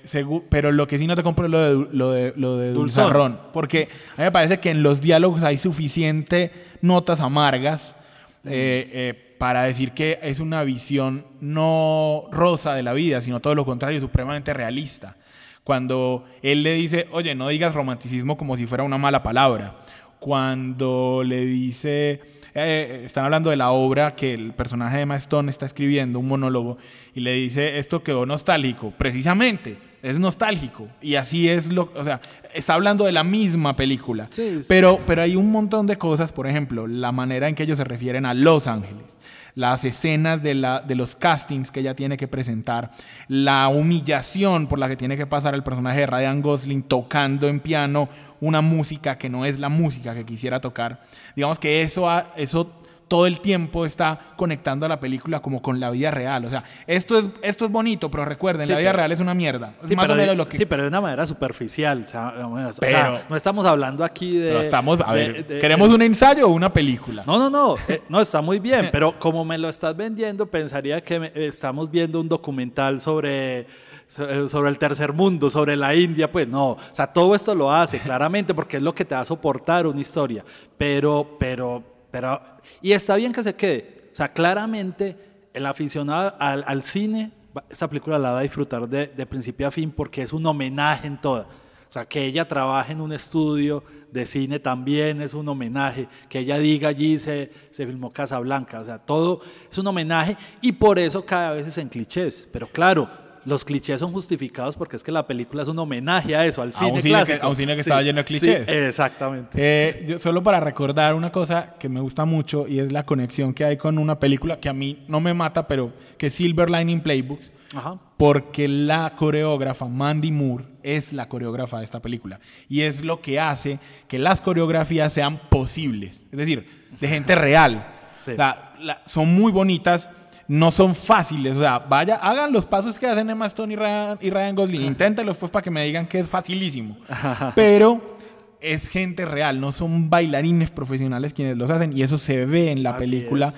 pero 0.50 0.70
lo 0.72 0.86
que 0.86 0.98
sí 0.98 1.06
no 1.06 1.14
te 1.16 1.22
compro 1.22 1.46
es 1.46 1.50
lo 1.50 1.58
de, 1.60 1.88
lo 1.92 2.10
de, 2.12 2.32
lo 2.36 2.56
de 2.58 2.66
Dulzón. 2.72 3.04
Dulzarrón. 3.04 3.40
Porque 3.52 3.88
a 4.14 4.18
mí 4.18 4.24
me 4.24 4.32
parece 4.32 4.60
que 4.60 4.70
en 4.70 4.82
los 4.82 5.00
diálogos 5.00 5.42
hay 5.42 5.56
suficiente 5.56 6.50
notas 6.82 7.20
amargas 7.20 7.96
eh, 8.44 8.90
eh, 8.92 9.34
para 9.38 9.62
decir 9.64 9.92
que 9.92 10.18
es 10.22 10.38
una 10.40 10.62
visión 10.64 11.24
no 11.40 12.24
rosa 12.30 12.74
de 12.74 12.82
la 12.82 12.92
vida, 12.92 13.20
sino 13.20 13.40
todo 13.40 13.54
lo 13.54 13.64
contrario, 13.64 13.98
supremamente 14.00 14.52
realista. 14.54 15.16
Cuando 15.64 16.24
él 16.42 16.62
le 16.62 16.74
dice, 16.74 17.08
oye, 17.10 17.34
no 17.34 17.48
digas 17.48 17.74
romanticismo 17.74 18.36
como 18.36 18.56
si 18.56 18.66
fuera 18.66 18.84
una 18.84 18.98
mala 18.98 19.22
palabra. 19.22 19.74
Cuando 20.20 21.22
le 21.24 21.44
dice, 21.44 22.20
eh, 22.56 23.02
están 23.04 23.24
hablando 23.24 23.50
de 23.50 23.56
la 23.56 23.70
obra 23.70 24.16
que 24.16 24.32
el 24.32 24.54
personaje 24.54 24.96
de 24.96 25.02
Emma 25.02 25.16
está 25.16 25.66
escribiendo, 25.66 26.18
un 26.18 26.28
monólogo, 26.28 26.78
y 27.14 27.20
le 27.20 27.34
dice, 27.34 27.78
esto 27.78 28.02
quedó 28.02 28.24
nostálgico. 28.24 28.92
Precisamente, 28.96 29.76
es 30.10 30.20
nostálgico. 30.20 30.88
Y 31.02 31.16
así 31.16 31.48
es 31.48 31.72
lo, 31.72 31.90
o 31.94 32.04
sea, 32.04 32.20
está 32.54 32.74
hablando 32.74 33.04
de 33.04 33.12
la 33.12 33.24
misma 33.24 33.74
película. 33.74 34.28
Sí, 34.30 34.58
sí. 34.60 34.66
Pero, 34.68 35.00
pero 35.06 35.22
hay 35.22 35.34
un 35.34 35.50
montón 35.50 35.86
de 35.86 35.96
cosas, 35.96 36.32
por 36.32 36.46
ejemplo, 36.46 36.86
la 36.86 37.10
manera 37.12 37.48
en 37.48 37.54
que 37.54 37.64
ellos 37.64 37.78
se 37.78 37.84
refieren 37.84 38.24
a 38.24 38.32
Los 38.32 38.68
Ángeles, 38.68 39.16
las 39.56 39.84
escenas 39.84 40.42
de, 40.42 40.54
la, 40.54 40.80
de 40.80 40.94
los 40.94 41.16
castings 41.16 41.72
que 41.72 41.80
ella 41.80 41.96
tiene 41.96 42.16
que 42.16 42.28
presentar, 42.28 42.92
la 43.26 43.68
humillación 43.68 44.68
por 44.68 44.78
la 44.78 44.88
que 44.88 44.96
tiene 44.96 45.16
que 45.16 45.26
pasar 45.26 45.54
el 45.54 45.64
personaje 45.64 46.00
de 46.00 46.06
Ryan 46.06 46.40
Gosling 46.40 46.82
tocando 46.84 47.48
en 47.48 47.58
piano 47.60 48.08
una 48.40 48.60
música 48.60 49.18
que 49.18 49.28
no 49.28 49.44
es 49.44 49.58
la 49.58 49.68
música 49.68 50.14
que 50.14 50.24
quisiera 50.24 50.60
tocar. 50.60 51.02
Digamos 51.34 51.58
que 51.58 51.82
eso, 51.82 52.06
eso 52.36 52.70
todo 53.08 53.26
el 53.28 53.40
tiempo 53.40 53.84
está 53.86 54.32
conectando 54.36 54.84
a 54.84 54.88
la 54.88 54.98
película 54.98 55.40
como 55.40 55.62
con 55.62 55.78
la 55.78 55.90
vida 55.90 56.10
real. 56.10 56.44
O 56.44 56.50
sea, 56.50 56.64
esto 56.88 57.16
es, 57.16 57.28
esto 57.40 57.64
es 57.64 57.70
bonito, 57.70 58.10
pero 58.10 58.24
recuerden, 58.24 58.66
Sí, 58.66 58.72
la 58.72 58.78
vida 58.78 58.88
pero- 58.90 58.96
real 58.98 59.12
es 59.12 59.20
una 59.20 59.32
mierda. 59.34 59.74
Es 59.80 59.88
Sí, 59.88 59.94
más 59.94 60.04
pero 60.06 60.14
o 60.14 60.16
de- 60.16 60.22
menos 60.24 60.36
lo 60.36 60.48
que... 60.48 60.56
sí, 60.56 60.66
pero 60.66 60.82
de 60.82 60.88
una 60.88 61.00
manera 61.00 61.24
superficial. 61.26 62.02
O 62.04 62.08
sea, 62.08 62.34
o 62.46 62.72
sea, 62.72 62.72
Pero- 62.80 63.18
no 63.30 63.36
estamos 63.36 63.64
hablando 63.64 64.02
aquí 64.04 64.36
de. 64.38 64.48
pero 64.48 64.60
estamos, 64.60 65.00
a 65.06 65.14
de- 65.14 65.32
ver, 65.32 65.46
de- 65.46 65.60
¿queremos 65.60 65.88
un 65.90 66.02
ensayo 66.02 66.48
o 66.48 66.50
una 66.52 66.72
película? 66.72 67.22
No, 67.26 67.38
no, 67.38 67.48
no, 67.48 67.76
eh, 67.86 68.02
no, 68.08 68.20
está 68.20 68.42
muy 68.42 68.58
bien, 68.58 68.88
pero 68.92 69.18
como 69.20 69.44
me 69.44 69.56
lo 69.56 69.68
estás 69.68 69.96
vendiendo, 69.96 70.46
pensaría 70.46 71.00
que 71.00 71.20
me- 71.20 71.32
estamos 71.34 71.90
viendo 71.90 72.20
un 72.20 72.28
documental 72.28 73.00
sobre, 73.00 73.68
so- 74.08 74.28
eh, 74.28 74.48
sobre 74.48 74.68
el 74.70 74.78
tercer 74.78 75.12
mundo, 75.12 75.48
sobre 75.48 75.76
la 75.76 75.94
India, 75.94 76.30
pues 76.32 76.48
no, 76.48 76.70
o 76.72 76.78
sea, 76.90 77.06
todo 77.06 77.36
esto 77.36 77.54
lo 77.54 77.72
hace 77.72 78.00
claramente 78.00 78.52
porque 78.52 78.78
es 78.78 78.82
lo 78.82 78.92
que 78.94 79.04
te 79.04 79.14
va 79.14 79.20
a 79.20 79.24
soportar 79.24 79.86
una 79.86 80.00
historia, 80.00 80.44
pero, 80.76 81.36
pero, 81.38 81.82
pero, 82.16 82.40
y 82.80 82.92
está 82.92 83.14
bien 83.16 83.30
que 83.30 83.42
se 83.42 83.54
quede, 83.54 84.08
o 84.10 84.16
sea, 84.16 84.32
claramente 84.32 85.50
el 85.52 85.66
aficionado 85.66 86.34
al, 86.40 86.64
al 86.66 86.82
cine, 86.82 87.30
esa 87.68 87.90
película 87.90 88.18
la 88.18 88.30
va 88.30 88.38
a 88.38 88.42
disfrutar 88.42 88.88
de, 88.88 89.08
de 89.08 89.26
principio 89.26 89.68
a 89.68 89.70
fin 89.70 89.90
porque 89.90 90.22
es 90.22 90.32
un 90.32 90.46
homenaje 90.46 91.08
en 91.08 91.20
toda. 91.20 91.42
O 91.42 91.90
sea, 91.90 92.06
que 92.06 92.24
ella 92.24 92.48
trabaje 92.48 92.92
en 92.92 93.02
un 93.02 93.12
estudio 93.12 93.84
de 94.10 94.24
cine 94.24 94.58
también 94.58 95.20
es 95.20 95.34
un 95.34 95.46
homenaje. 95.46 96.08
Que 96.30 96.38
ella 96.38 96.58
diga 96.58 96.88
allí 96.88 97.18
se, 97.18 97.52
se 97.70 97.86
filmó 97.86 98.10
Casablanca. 98.10 98.80
O 98.80 98.84
sea, 98.84 98.96
todo 98.96 99.42
es 99.70 99.76
un 99.76 99.86
homenaje 99.86 100.38
y 100.62 100.72
por 100.72 100.98
eso 100.98 101.22
cada 101.26 101.50
vez 101.50 101.66
es 101.66 101.76
en 101.76 101.90
clichés. 101.90 102.48
Pero 102.50 102.66
claro, 102.66 103.10
los 103.46 103.64
clichés 103.64 104.00
son 104.00 104.12
justificados 104.12 104.76
porque 104.76 104.96
es 104.96 105.02
que 105.02 105.10
la 105.12 105.26
película 105.26 105.62
es 105.62 105.68
un 105.68 105.78
homenaje 105.78 106.36
a 106.36 106.44
eso, 106.44 106.60
al 106.60 106.72
cine 106.74 107.00
que- 107.00 107.08
clásico. 107.08 107.46
a 107.46 107.48
un 107.48 107.56
cine 107.56 107.74
que 107.74 107.80
estaba 107.80 108.02
lleno 108.02 108.18
de 108.18 108.24
clichés. 108.24 108.64
Sí, 108.66 108.72
exactamente. 108.72 109.48
Eh, 109.54 110.04
yo, 110.06 110.18
solo 110.18 110.42
para 110.42 110.60
recordar 110.60 111.14
una 111.14 111.32
cosa 111.32 111.74
que 111.78 111.88
me 111.88 112.00
gusta 112.00 112.24
mucho 112.24 112.66
y 112.68 112.80
es 112.80 112.92
la 112.92 113.06
conexión 113.06 113.54
que 113.54 113.64
hay 113.64 113.76
con 113.76 113.96
una 113.98 114.18
película 114.18 114.58
que 114.60 114.68
a 114.68 114.72
mí 114.72 115.04
no 115.08 115.20
me 115.20 115.32
mata, 115.32 115.66
pero 115.66 115.92
que 116.18 116.26
es 116.26 116.34
Silver 116.34 116.68
Lining 116.70 117.00
Playbooks, 117.00 117.52
Ajá. 117.74 117.98
porque 118.16 118.68
la 118.68 119.14
coreógrafa 119.16 119.86
Mandy 119.86 120.32
Moore 120.32 120.64
es 120.82 121.12
la 121.12 121.28
coreógrafa 121.28 121.78
de 121.78 121.84
esta 121.84 122.00
película 122.00 122.40
y 122.68 122.82
es 122.82 123.02
lo 123.02 123.20
que 123.20 123.38
hace 123.40 123.78
que 124.08 124.18
las 124.18 124.40
coreografías 124.40 125.12
sean 125.12 125.40
posibles, 125.50 126.24
es 126.30 126.38
decir, 126.38 126.86
de 127.00 127.08
gente 127.08 127.34
real. 127.34 127.86
Sí. 128.24 128.32
La- 128.36 128.74
la- 128.80 129.02
son 129.06 129.32
muy 129.34 129.52
bonitas, 129.52 130.10
no 130.48 130.70
son 130.70 130.94
fáciles, 130.94 131.56
o 131.56 131.60
sea, 131.60 131.78
vaya, 131.78 132.16
hagan 132.16 132.52
los 132.52 132.66
pasos 132.66 132.98
que 132.98 133.06
hacen 133.06 133.28
Emma 133.28 133.46
Stone 133.46 133.72
y 133.72 133.76
Ryan, 133.76 134.18
y 134.20 134.30
Ryan 134.30 134.54
Gosling, 134.54 134.82
inténtenlos 134.82 135.36
pues 135.36 135.50
para 135.50 135.62
que 135.62 135.70
me 135.70 135.84
digan 135.84 136.06
que 136.06 136.20
es 136.20 136.28
facilísimo, 136.28 136.96
pero 137.54 138.16
es 138.60 138.88
gente 138.88 139.24
real, 139.24 139.60
no 139.60 139.72
son 139.72 140.08
bailarines 140.08 140.70
profesionales 140.70 141.32
quienes 141.34 141.56
los 141.56 141.70
hacen 141.70 141.96
y 141.96 142.02
eso 142.02 142.18
se 142.18 142.46
ve 142.46 142.70
en 142.70 142.82
la 142.82 142.90
Así 142.90 143.00
película. 143.00 143.48
es. 143.48 143.54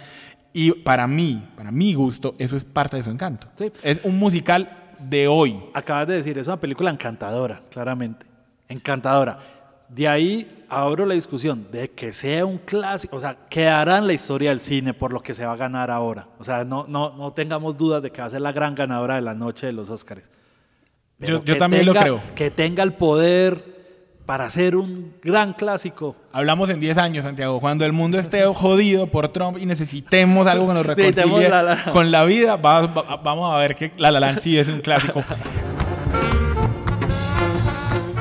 Y 0.53 0.72
para 0.72 1.07
mí, 1.07 1.46
para 1.57 1.70
mi 1.70 1.94
gusto, 1.94 2.35
eso 2.38 2.57
es 2.57 2.64
parte 2.64 2.96
de 2.96 3.03
su 3.03 3.11
encanto. 3.11 3.48
Sí. 3.57 3.70
Es 3.83 4.01
un 4.03 4.18
musical 4.18 4.68
de 4.98 5.29
hoy. 5.29 5.57
Acabas 5.74 6.09
de 6.09 6.14
decir, 6.14 6.37
es 6.38 6.46
una 6.46 6.59
película 6.59 6.90
encantadora, 6.90 7.62
claramente. 7.70 8.27
Encantadora. 8.68 9.38
De 9.88 10.07
ahí 10.07 10.64
abro 10.68 11.07
la 11.07 11.14
discusión 11.14 11.66
de 11.72 11.90
que 11.90 12.12
sea 12.12 12.44
un 12.44 12.59
clásico, 12.59 13.16
o 13.16 13.20
sea, 13.20 13.37
quedará 13.48 13.98
en 13.98 14.07
la 14.07 14.12
historia 14.12 14.51
del 14.51 14.61
cine 14.61 14.92
por 14.92 15.12
lo 15.14 15.20
que 15.22 15.35
se 15.35 15.46
va 15.46 15.53
a 15.53 15.57
ganar 15.57 15.90
ahora. 15.90 16.29
O 16.38 16.44
sea, 16.44 16.64
no, 16.64 16.85
no, 16.88 17.14
no 17.16 17.33
tengamos 17.33 17.77
dudas 17.77 18.03
de 18.03 18.11
que 18.11 18.20
va 18.20 18.27
a 18.27 18.31
ser 18.31 18.42
la 18.42 18.53
gran 18.53 18.74
ganadora 18.74 19.14
de 19.14 19.22
la 19.22 19.35
noche 19.35 19.66
de 19.66 19.72
los 19.72 19.88
Oscars. 19.88 20.29
Yo- 21.20 21.42
yo 21.42 21.57
también 21.57 21.87
lo 21.87 21.94
creo. 21.94 22.20
Que 22.35 22.51
tenga 22.51 22.83
el 22.83 22.92
poder 22.92 23.79
para 24.27 24.51
ser 24.51 24.77
un 24.77 25.14
gran 25.22 25.55
clásico. 25.55 26.14
Hablamos 26.33 26.68
en 26.68 26.81
10 26.81 26.98
años, 26.98 27.24
Santiago, 27.24 27.59
cuando 27.61 27.87
el 27.87 27.94
mundo 27.94 28.18
esté 28.18 28.44
jodido 28.55 29.07
por 29.07 29.31
Trump 29.31 29.57
y 29.59 29.64
necesitemos 29.64 30.46
algo 30.46 30.68
que 30.68 30.74
nos 30.74 30.85
reconcilie 30.87 31.48
La 31.48 31.62
La 31.62 31.74
Land. 31.77 31.90
con 31.92 32.11
la 32.11 32.24
vida, 32.24 32.57
va- 32.57 32.87
va- 32.87 33.16
vamos 33.16 33.53
a 33.55 33.57
ver 33.57 33.74
que 33.74 33.92
La 33.96 34.11
La 34.11 34.20
Land 34.20 34.40
sí 34.40 34.59
es 34.59 34.68
un 34.68 34.81
clásico. 34.81 35.24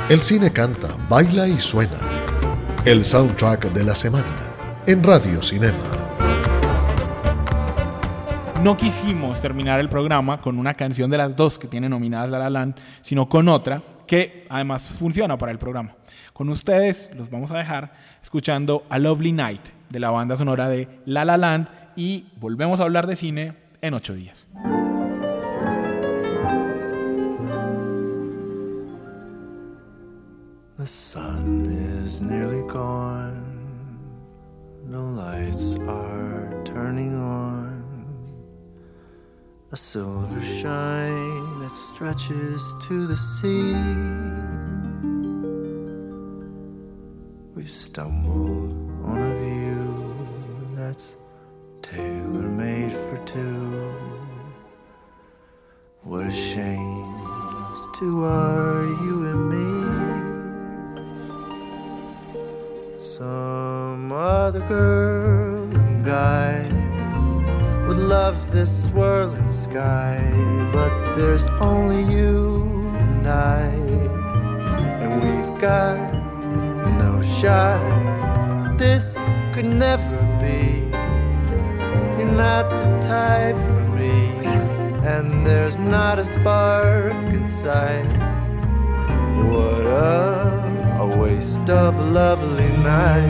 El 0.09 0.21
cine 0.21 0.51
canta, 0.53 0.87
baila 1.09 1.49
y 1.49 1.59
suena. 1.59 1.97
El 2.85 3.03
soundtrack 3.03 3.73
de 3.73 3.83
la 3.83 3.93
semana 3.93 4.23
en 4.85 5.03
Radio 5.03 5.43
Cinema. 5.43 5.75
No 8.63 8.77
quisimos 8.77 9.41
terminar 9.41 9.81
el 9.81 9.89
programa 9.89 10.39
con 10.39 10.57
una 10.59 10.75
canción 10.75 11.09
de 11.09 11.17
las 11.17 11.35
dos 11.35 11.59
que 11.59 11.67
tiene 11.67 11.89
nominadas 11.89 12.29
La 12.29 12.39
La 12.39 12.49
Land, 12.49 12.75
sino 13.01 13.27
con 13.27 13.49
otra 13.49 13.83
que 14.07 14.45
además 14.47 14.85
funciona 14.97 15.37
para 15.37 15.51
el 15.51 15.57
programa. 15.57 15.97
Con 16.31 16.47
ustedes 16.47 17.11
los 17.17 17.29
vamos 17.29 17.51
a 17.51 17.57
dejar 17.57 17.91
escuchando 18.23 18.85
A 18.89 18.99
Lovely 18.99 19.33
Night 19.33 19.61
de 19.89 19.99
la 19.99 20.09
banda 20.09 20.37
sonora 20.37 20.69
de 20.69 20.87
La 21.03 21.25
La 21.25 21.35
Land 21.35 21.67
y 21.97 22.27
volvemos 22.39 22.79
a 22.79 22.83
hablar 22.83 23.07
de 23.07 23.17
cine 23.17 23.55
en 23.81 23.93
ocho 23.93 24.13
días. 24.13 24.47
The 30.87 30.93
sun 30.93 31.65
is 31.65 32.21
nearly 32.21 32.65
gone. 32.65 33.99
The 34.85 34.97
lights 34.97 35.75
are 35.85 36.63
turning 36.63 37.13
on. 37.13 37.83
A 39.73 39.75
silver 39.75 40.41
shine 40.41 41.59
that 41.59 41.75
stretches 41.75 42.63
to 42.87 43.05
the 43.05 43.17
sea. 43.17 43.73
We've 47.53 47.69
stumbled 47.69 48.71
on 49.03 49.17
a 49.17 49.35
view 49.43 50.15
that's 50.73 51.17
tailor 51.81 52.47
made 52.63 52.93
for 52.93 53.17
two. 53.25 53.93
What 56.03 56.27
a 56.27 56.31
shame 56.31 57.17
those 57.77 57.99
two 57.99 58.23
are 58.23 58.85
you 58.85 59.25
and 59.27 59.49
me. 59.49 60.06
Some 63.17 64.11
other 64.11 64.59
girl 64.67 65.63
and 65.75 66.05
guy 66.05 66.61
would 67.87 67.97
love 67.97 68.51
this 68.51 68.83
swirling 68.85 69.51
sky, 69.51 70.21
but 70.71 71.15
there's 71.15 71.43
only 71.59 72.03
you 72.03 72.61
and 72.93 73.27
I, 73.27 73.69
and 75.01 75.15
we've 75.23 75.59
got 75.59 75.97
no 76.99 77.23
shot. 77.23 78.77
This 78.77 79.17
could 79.55 79.65
never 79.65 80.19
be. 80.39 80.91
You're 82.19 82.37
not 82.37 82.69
the 82.77 82.85
type 83.01 83.55
for 83.55 83.83
me, 83.97 84.29
and 85.07 85.43
there's 85.43 85.77
not 85.77 86.19
a 86.19 86.23
spark 86.23 87.13
inside. 87.33 88.05
What 89.43 89.87
a, 89.87 90.66
a 91.11 91.17
waste 91.17 91.69
of 91.69 91.95
a 91.99 92.03
lovely 92.03 92.69
night. 92.77 93.27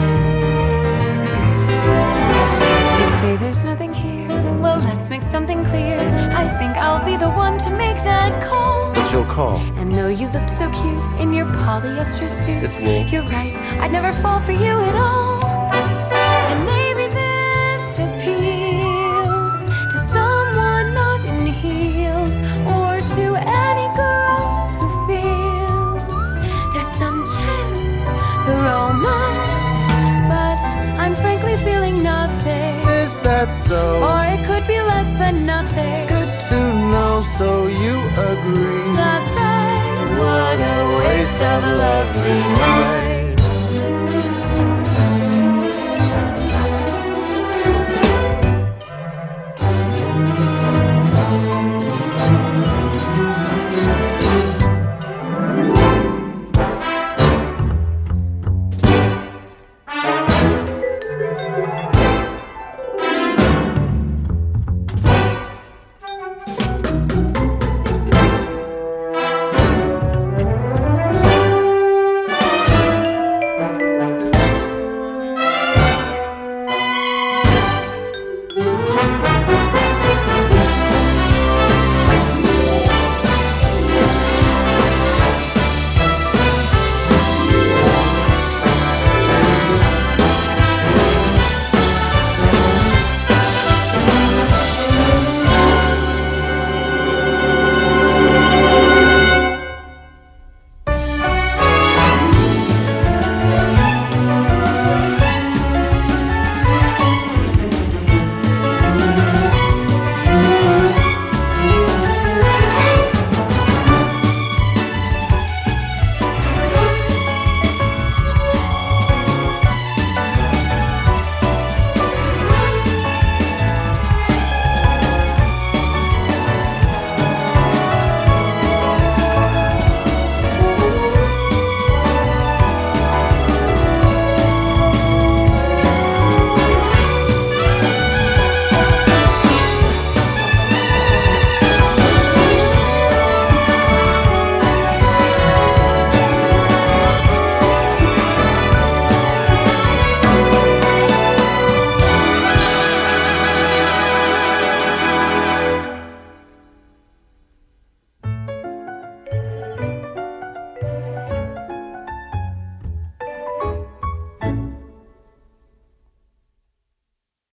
You 3.00 3.06
say 3.20 3.36
there's 3.36 3.64
nothing 3.64 3.92
here. 3.94 4.28
Well, 4.62 4.78
let's 4.80 5.08
make 5.10 5.22
something 5.22 5.64
clear. 5.64 5.98
I 6.42 6.46
think 6.58 6.76
I'll 6.76 7.04
be 7.04 7.16
the 7.16 7.30
one 7.30 7.58
to 7.58 7.70
make 7.70 7.96
that 8.12 8.42
call. 8.42 8.92
But 8.94 9.12
you'll 9.12 9.24
call. 9.24 9.58
And 9.80 9.92
though 9.92 10.08
you 10.08 10.28
look 10.28 10.48
so 10.48 10.70
cute 10.70 11.20
in 11.20 11.32
your 11.32 11.46
polyester 11.46 12.28
suit, 12.28 12.64
It's 12.64 12.76
wool. 12.76 13.02
you're 13.12 13.30
right. 13.30 13.54
I'd 13.80 13.92
never 13.92 14.12
fall 14.22 14.40
for 14.40 14.52
you 14.52 14.74
at 14.90 14.94
all. 14.96 15.37
Agree. 38.48 38.94
That's 38.96 39.30
right. 39.32 40.08
What 40.18 40.58
a 40.60 40.78
waste 40.98 41.42
of 41.42 41.64
a 41.64 41.74
lovely 41.76 42.40
night. 42.58 43.17